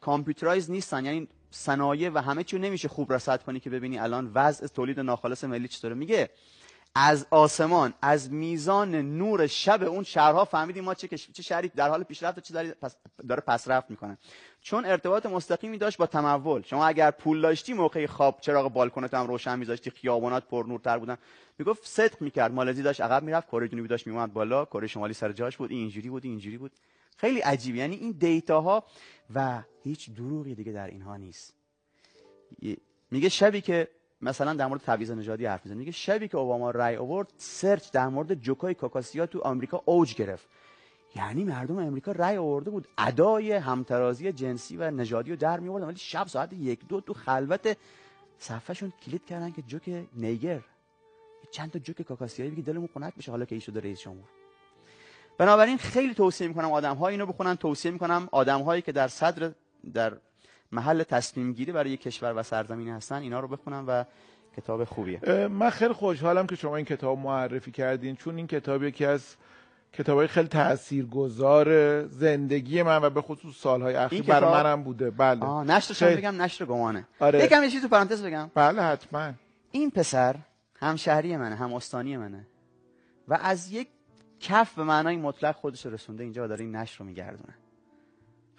[0.00, 1.04] کامپیوترایز نیستن.
[1.04, 5.44] یعنی صنایع و همه چیو نمیشه خوب رصد کنی که ببینی الان وضع تولید ناخالص
[5.44, 5.94] ملی چطوره.
[5.94, 6.30] میگه
[6.94, 12.02] از آسمان از میزان نور شب اون شهرها فهمیدیم ما چه چه شهری در حال
[12.02, 12.96] پیشرفت چه داره پس
[13.28, 14.18] داره پس رفت می‌کنه.
[14.60, 16.62] چون ارتباط مستقیمی داشت با تمول.
[16.62, 21.16] شما اگر پول داشتی موقع خواب چراغ بالکنت هم روشن میذاشتی خیابانات پر نورتر بودن.
[21.58, 22.52] می‌گفت صدق می‌کرد.
[22.52, 25.70] مالزی داشت عقب می‌رفت کره جنوبی داشت میومد بالا کره شمالی سر جاش بود.
[25.70, 26.72] اینجوری بود اینجوری بود.
[27.16, 28.84] خیلی عجیب یعنی این دیتا ها
[29.34, 31.54] و هیچ دروغی دیگه در اینها نیست.
[33.10, 33.88] میگه شبی که
[34.20, 35.78] مثلا در مورد تبعیض نژادی حرف می‌زنه.
[35.78, 40.48] میگه شبی که اوباما رای آورد سرچ در مورد جوکای کاکاسیا تو آمریکا اوج گرفت.
[41.16, 45.96] یعنی مردم امریکا رای آورده بود ادای همترازی جنسی و نژادی رو در میوردن ولی
[45.96, 47.76] شب ساعت یک دو تو خلوت
[48.38, 50.60] صفحهشون کلید کردن که جوک نیگر.
[51.50, 53.30] چند تا جوک کاکاسیایی بگی دلمون خنک بشه.
[53.30, 54.41] حالا که ایشو رئیس جمهور
[55.38, 57.56] بنابراین خیلی توصیه می‌کنم آدم ها اینو بخونن.
[57.56, 59.50] توصیه می‌کنم آدم هایی که در صدر
[59.94, 60.12] در
[60.72, 64.04] محل تصمیم گیری برای کشور و سرزمین هستن اینا رو بخونن و
[64.56, 65.48] کتاب خوبیه.
[65.48, 69.36] من خیلی خوشحالم که شما این کتاب معرفی کردین چون این کتاب یکی از
[69.92, 75.10] کتابای خیلی تاثیرگذار زندگی من و به خصوص سالهای اخیر برای منم بوده.
[75.10, 75.44] بله.
[75.44, 77.08] آه نشرش بگم نشر گمانه.
[77.20, 77.44] آره.
[77.44, 78.50] یکم یه چیزی تو پرانتز بگم.
[78.54, 79.32] بله حتما.
[79.70, 80.36] این پسر
[80.80, 82.46] همشهری منه هم استانی منه
[83.28, 83.88] و از یک
[84.42, 87.54] کف به معنای مطلق خودش رسونده اینجا و داره این نشر رو میگردونه.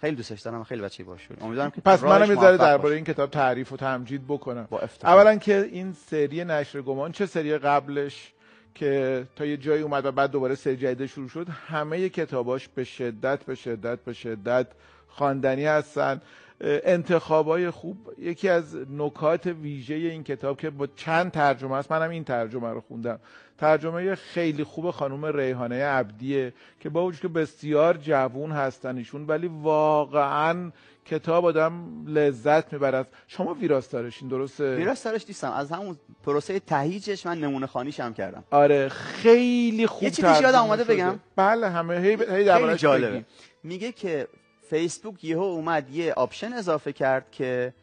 [0.00, 3.30] خیلی دوستش دارم خیلی بچه باشه امیدوارم که پس منم یه ذره درباره این کتاب
[3.30, 4.66] تعریف و تمجید بکنم.
[4.70, 8.32] با اولا که این سری نشر گمان چه سری قبلش
[8.74, 12.84] که تا یه جایی اومد و بعد دوباره سری جدید شروع شد همه کتاباش به
[12.84, 14.66] شدت به شدت به شدت
[15.08, 16.20] خواندنی هستن.
[16.64, 17.96] انتخابای خوب.
[18.18, 22.80] یکی از نکات ویژه این کتاب که با چند ترجمه است منم این ترجمه رو
[22.80, 23.18] خوندم.
[23.58, 29.50] ترجمه خیلی خوب خانم ریحانه عبدیه که با وجود که بسیار جوون هستن ایشون ولی
[29.62, 30.70] واقعا
[31.06, 31.72] کتاب آدم
[32.06, 35.52] لذت می‌برد شما ویراستارشین درسته؟ ویراستارش نیستم.
[35.52, 38.44] از همون پروسه تهیجش من نمونه خانیش هم کردم.
[38.50, 41.20] آره خیلی خوب یه چیزی یاد اومده بگم.
[41.36, 43.24] بله همه هی, هی جالبه.
[43.62, 44.28] میگه که
[44.74, 47.74] فیسبوک یهو اومد یه option اضافه کرد که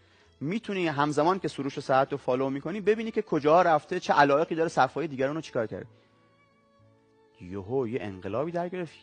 [0.41, 4.69] می‌تونی همزمان که سروش صحت رو follow می‌کنی ببینی که کجا رفته چه علایقی داره
[4.69, 5.87] صفحه دیگران رو چیکار کرد
[7.41, 8.93] یهو یه انقلابی در گرفت.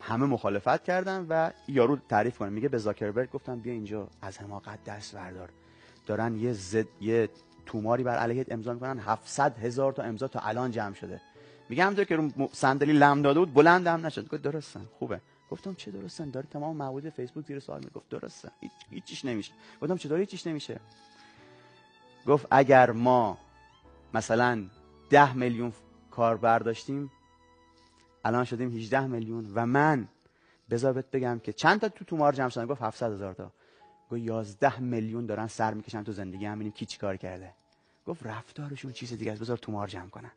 [0.00, 2.48] همه مخالفت کردن و یارو تعریف کنه.
[2.48, 5.48] میگه به زاکربرگ گفتم بیا اینجا از حماقت دست بردار.
[6.06, 7.28] دارن یه زد یه
[7.66, 8.98] طوماری بر علیهت امضا می‌کنن.
[8.98, 11.20] 700 هزار تا امضا تا الان جمع شده.
[11.68, 14.28] میگه همونطور که رو صندلی لم داده بود بلند هم نشد.
[14.28, 15.20] گفت درستن خوبه.
[15.52, 18.08] گفتم چه درستن داره تمام مواد فیسبوک زیر سوال می‌گفت.
[18.08, 19.52] درسته هیچ هیچیش نمیشه.
[19.82, 20.80] گفتم چطور هیچیش نمیشه؟
[22.26, 23.38] گفت اگر ما
[24.14, 24.66] مثلا
[25.10, 25.72] ده میلیون
[26.10, 27.12] کاربر داشتیم
[28.24, 30.08] الان شدیم 18 میلیون و من
[30.70, 33.52] بذار بگم که چند تا تو تومار جمع شدن؟ گفت 700 هزار تا.
[34.10, 36.46] گفت 11 میلیون دارن سر می‌کشن تو زندگی.
[36.46, 37.54] هم ببینیم کی چیکار کرده؟
[38.06, 39.40] گفت رفتارشون چیز دیگه است.
[39.40, 40.30] بذار طومار جمع کنن.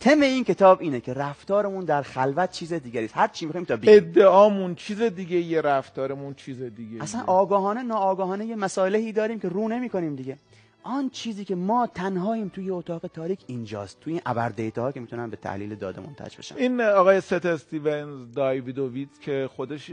[0.00, 3.16] تم این کتاب اینه که رفتارمون در خلوت چیز دیگری است.
[3.16, 7.02] هر چی می‌خوایم تا بگیم ادعامون چیز دیگه یه رفتارمون چیز دیگه.
[7.02, 10.38] اصلا آگاهانه ناآگاهانه یه مسائلی داریم که رو نمی کنیم دیگه.
[10.82, 14.00] آن چیزی که ما تنهاییم توی اتاق تاریک اینجاست.
[14.00, 17.46] توی این ابر data ها که می‌تونن به تحلیل داده منتج بشن این آقای ست
[17.46, 19.90] استیونز دایویدوویتز که خودش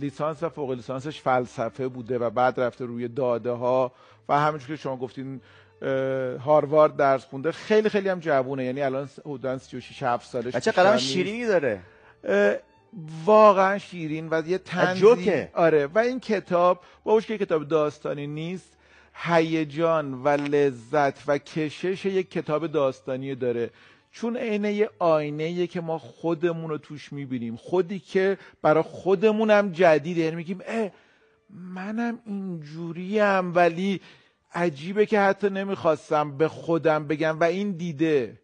[0.00, 3.92] لیسانس و فوق لیسانسش فلسفه بوده و بعد رفته روی داده ها
[4.28, 5.40] و همینجور که شما گفتین
[6.44, 7.52] هاروارد درس خونده.
[7.52, 8.64] خیلی خیلی هم جوونه.
[8.64, 10.96] یعنی الان حدودا 36 7 سالش بچه قلم.
[10.96, 11.80] شیرینی داره.
[13.24, 14.60] واقعا شیرین و یه
[14.94, 15.50] جوکه.
[15.54, 15.86] آره.
[15.86, 18.76] و این کتاب با که کتاب داستانی نیست
[19.14, 23.70] هیجان و لذت و کشش یک کتاب داستانی داره.
[24.12, 27.56] چون عین یه آینه که ما خودمون رو توش می‌بینیم.
[27.56, 30.20] خودی که برای خودمونم جدیده.
[30.20, 30.90] یعنی میگیم اه
[31.50, 34.00] منم اینجوریم ولی
[34.54, 38.40] عجیبه که حتی نمی‌خواستم به خودم بگم و این دیده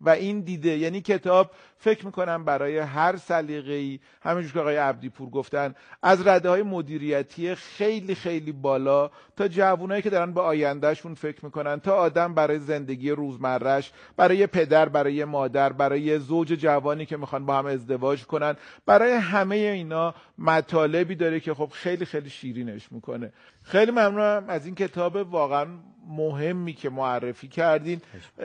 [0.00, 5.30] و این دیده یعنی کتاب فکر می‌کنم برای هر سلیقه ای همینجور که آقای عبدیپور
[5.30, 11.44] گفتن از رده های مدیریتی خیلی خیلی بالا تا جوانایی که دارن به آیندهشون فکر
[11.44, 17.46] می‌کنن تا آدم برای زندگی روزمرش برای پدر برای مادر برای زوج جوانی که می‌خوان
[17.46, 18.56] با هم ازدواج کنن
[18.86, 23.32] برای همه اینا مطالبی داره که خب خیلی خیلی شیرینش می‌کنه.
[23.62, 25.66] خیلی ممنونم از این کتاب واقعا
[26.08, 28.00] مهمی که معرفی کردین.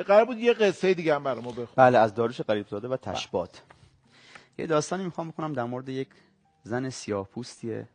[0.07, 2.87] قرار بود یه قصه دیگه هم برای ما بخون بله از داروش قریب زاده
[3.23, 3.61] تشبات
[4.57, 6.07] یه داستانی می‌خوام بکنم در مورد یک
[6.63, 7.87] زن سیاه پوستیه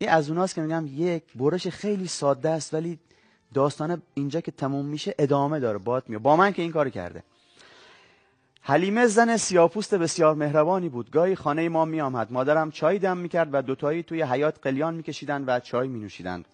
[0.00, 2.98] یه از اوناست که میگم یک برش خیلی ساده است ولی
[3.54, 6.22] داستان اینجا که تموم میشه ادامه داره باد میاد.
[6.22, 7.22] با من که این کار کرده.
[8.60, 11.10] حلیمه زن سیاپوست بسیار مهربانی بود.
[11.10, 15.44] گاهی خانه ما می آمد مادرم چای دم می‌کرد و دوتایی توی حیات قلیان میکشیدند
[15.48, 16.44] و چای می نوشیدند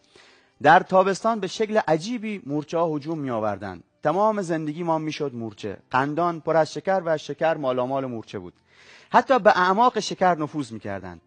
[0.63, 5.77] در تابستان به شکل عجیبی مورچه ها هجوم می آوردند تمام زندگی ما می‌شد مورچه.
[5.91, 8.53] قندان پر از شکر و شکر مالامال مورچه بود.
[9.11, 11.21] حتی به اعماق شکر نفوذ می‌کردند.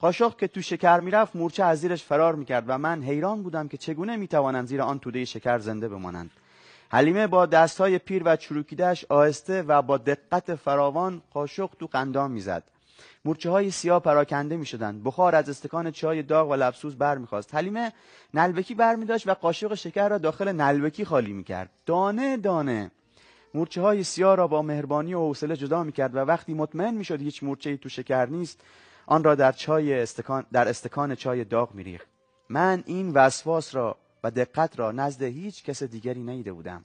[0.00, 3.76] قاشق که تو شکر می‌رفت مورچه از زیرش فرار می‌کرد و من حیران بودم که
[3.76, 6.30] چگونه می‌توانند زیر آن توده شکر زنده بمانند.
[6.90, 12.62] حلیمه با دستهای پیر و چروکیدهش آهسته و با دقت فراوان قاشق تو قندان می‌زد.
[13.26, 15.04] مورچه های سیاه پراکنده می شدند.
[15.04, 17.54] بخار از استکان چای داغ و لبسوز بر می خواست.
[17.54, 17.92] حلیمه
[18.34, 21.70] نلبکی بر می داشت و قاشق شکر را داخل نلبکی خالی می کرد.
[21.86, 22.90] دانه دانه
[23.54, 27.04] مورچه های سیاه را با مهربانی و حوصله جدا می کرد و وقتی مطمئن می
[27.04, 28.60] شد هیچ مورچه تو شکر نیست
[29.06, 32.06] آن را در چای استکان در استکان چای داغ می ریخت.
[32.48, 36.84] من این وسواس را و دقت را نزد هیچ کس دیگری ندیده بودم.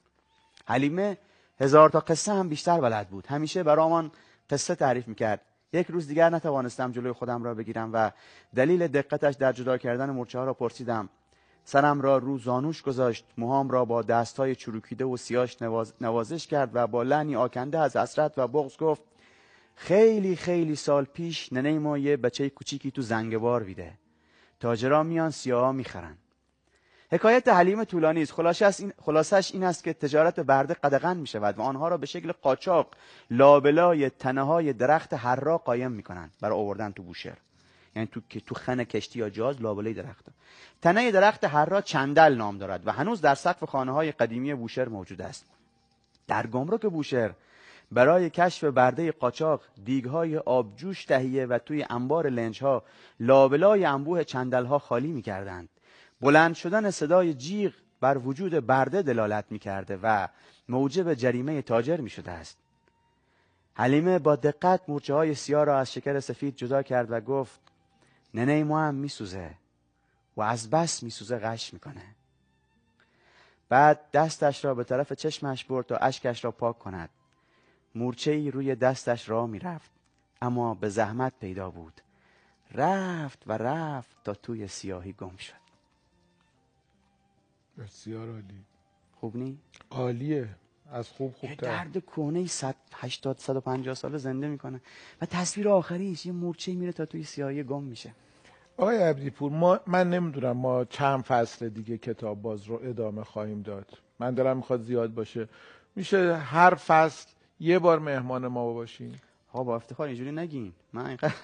[0.66, 1.18] حلیمه
[1.60, 3.26] هزار تا قصه هم بیشتر بلد بود.
[3.26, 4.10] همیشه برامان
[4.50, 5.40] قصه تعریف می کرد.
[5.72, 8.10] یک روز دیگر نتوانستم جلوی خودم را بگیرم و
[8.54, 11.08] دلیل دقتش در جدا کردن مورچه ها را پرسیدم.
[11.64, 15.94] سرم را رو زانوش گذاشت موهام را با دستهای چروکیده و سیاش نواز...
[16.00, 19.02] نوازش کرد و با لحنی آکنده از حسرت و بغض گفت
[19.74, 23.92] خیلی خیلی سال پیش ننه ما یه بچه کوچیکی تو زنگبار ویده.
[24.60, 26.16] تاجرا میان سیاها می‌خرن.
[27.12, 28.32] حکایت حلیم طولانی است.
[29.02, 32.86] خلاصش این است که تجارت برده قدغن می شود و آنها را به شکل قاچاق
[33.30, 37.36] لابلای تنه های درخت هررا قایم می کنند برای آوردن تو بوشهر.
[37.96, 40.24] یعنی تو تو خن کشتی یا جاز لابلای درخت.
[40.82, 45.22] تنه درخت هررا چندل نام دارد و هنوز در سقف خانه های قدیمی بوشهر موجود
[45.22, 45.44] است.
[46.28, 47.34] در گمرک بوشهر
[47.92, 52.82] برای کشف برده قاچاق دیگهای آبجوش تهیه و توی انبار لنج ها
[53.20, 55.68] لابلای انبوه چندل ها خالی می کردند
[56.22, 60.28] بلند شدن صدای جیغ بر وجود برده دلالت می کرده و
[60.68, 62.58] موجب جریمه تاجر می شده است.
[63.74, 67.60] حلیمه با دقت مورچه های سیاه را از شکر سفید جدا کرد و گفت
[68.34, 69.50] ننه ما هم می سوزه
[70.36, 72.04] و از بس می سوزه غش می کنه.
[73.68, 77.10] بعد دستش را به طرف چشمش برد تا اشکش را پاک کند.
[77.94, 79.90] مورچه ای روی دستش را می رفت
[80.42, 82.00] اما به زحمت پیدا بود.
[82.74, 85.61] رفت و رفت تا توی سیاهی گم شد.
[87.82, 88.64] بسیار عالی.
[89.20, 89.58] خوب نی؟
[89.90, 90.48] عالیه.
[90.92, 91.54] از خوب خوبتر
[91.84, 94.80] درد کهنه 180 150 ساله زنده می‌کنه.
[95.22, 98.14] و تصویر آخریش یه مورچه میره تا توی سیاهی گم میشه.
[98.76, 103.98] آقای عبدیپور ما من نمی‌دونم ما چند فصل دیگه کتاب باز رو ادامه خواهیم داد.
[104.18, 105.48] من دارم می‌خواد زیاد باشه.
[105.96, 107.28] میشه هر فصل
[107.60, 109.14] یه بار مهمان ما باشین.
[109.52, 110.72] ها با افتخار اینجوری نگین.
[110.92, 111.34] من اینقدر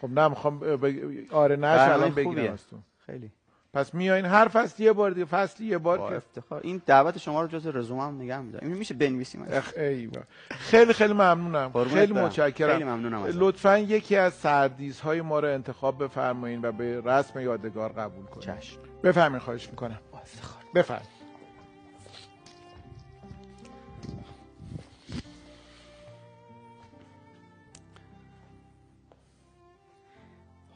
[0.00, 0.84] خب نه می‌خوام ب...
[1.32, 2.10] آره نه الان.
[2.14, 2.76] بگیرم از تو.
[3.06, 3.30] خیلی.
[3.76, 6.60] پس میایین هر فصل یه بار دیگه فصل یه بار با که افتخار.
[6.64, 8.68] این دعوت شما رو جز رزومه هم نگه میدارم.
[8.68, 10.22] این میشه بنویسیم اخ ایوه.
[10.50, 11.84] خیلی خیلی ممنونم.
[11.84, 12.12] خیلی.
[12.12, 12.72] متشکرم.
[12.72, 13.24] خیلی ممنونم.
[13.24, 18.60] لطفا یکی از سردیس های ما رو انتخاب بفرمایین و به رسم یادگار قبول کنید
[18.60, 18.80] چشم.
[19.04, 19.98] بفرمایید خواهش می‌کنم.
[20.22, 20.62] افتخار.
[20.74, 21.16] بفرمایید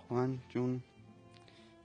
[0.08, 0.82] خب من جون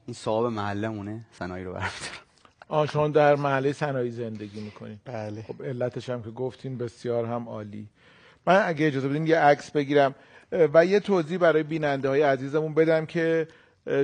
[0.05, 2.25] این صاحب محلمونه سنایی رو برمیدارم.
[2.67, 5.41] آن شما در محله صنایع زندگی می‌کنید بله.
[5.41, 7.87] خب علتش هم که گفتین بسیار هم عالی.
[8.45, 10.15] من اگه اجازه بدین یه عکس بگیرم
[10.51, 13.47] و یه توضیح برای بیننده های عزیزمون بدم که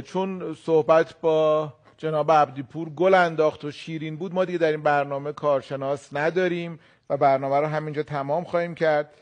[0.05, 5.33] چون صحبت با جناب عبدیپور گل انداخت و شیرین بود ما دیگه در این برنامه
[5.33, 6.79] کارشناس نداریم
[7.09, 9.13] و برنامه رو همینجا تمام خواهیم کرد.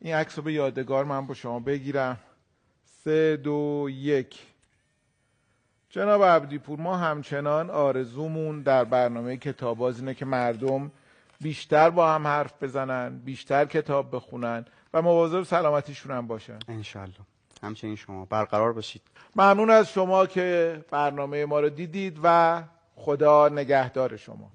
[0.00, 2.18] این عکس رو به یادگار من با شما بگیرم.
[3.04, 4.38] سه دو یک.
[5.96, 10.90] جناب عبدیپور ما همچنان آرزومون در برنامه کتاباز اینه که مردم
[11.40, 16.58] بیشتر با هم حرف بزنن بیشتر کتاب بخونن و مواظب سلامتیشون هم باشن.
[16.68, 17.14] انشالله.
[17.62, 19.02] همچنین شما برقرار باشید.
[19.36, 22.62] ممنون از شما که برنامه ما رو دیدید و
[22.96, 24.50] خدا نگهدار شما.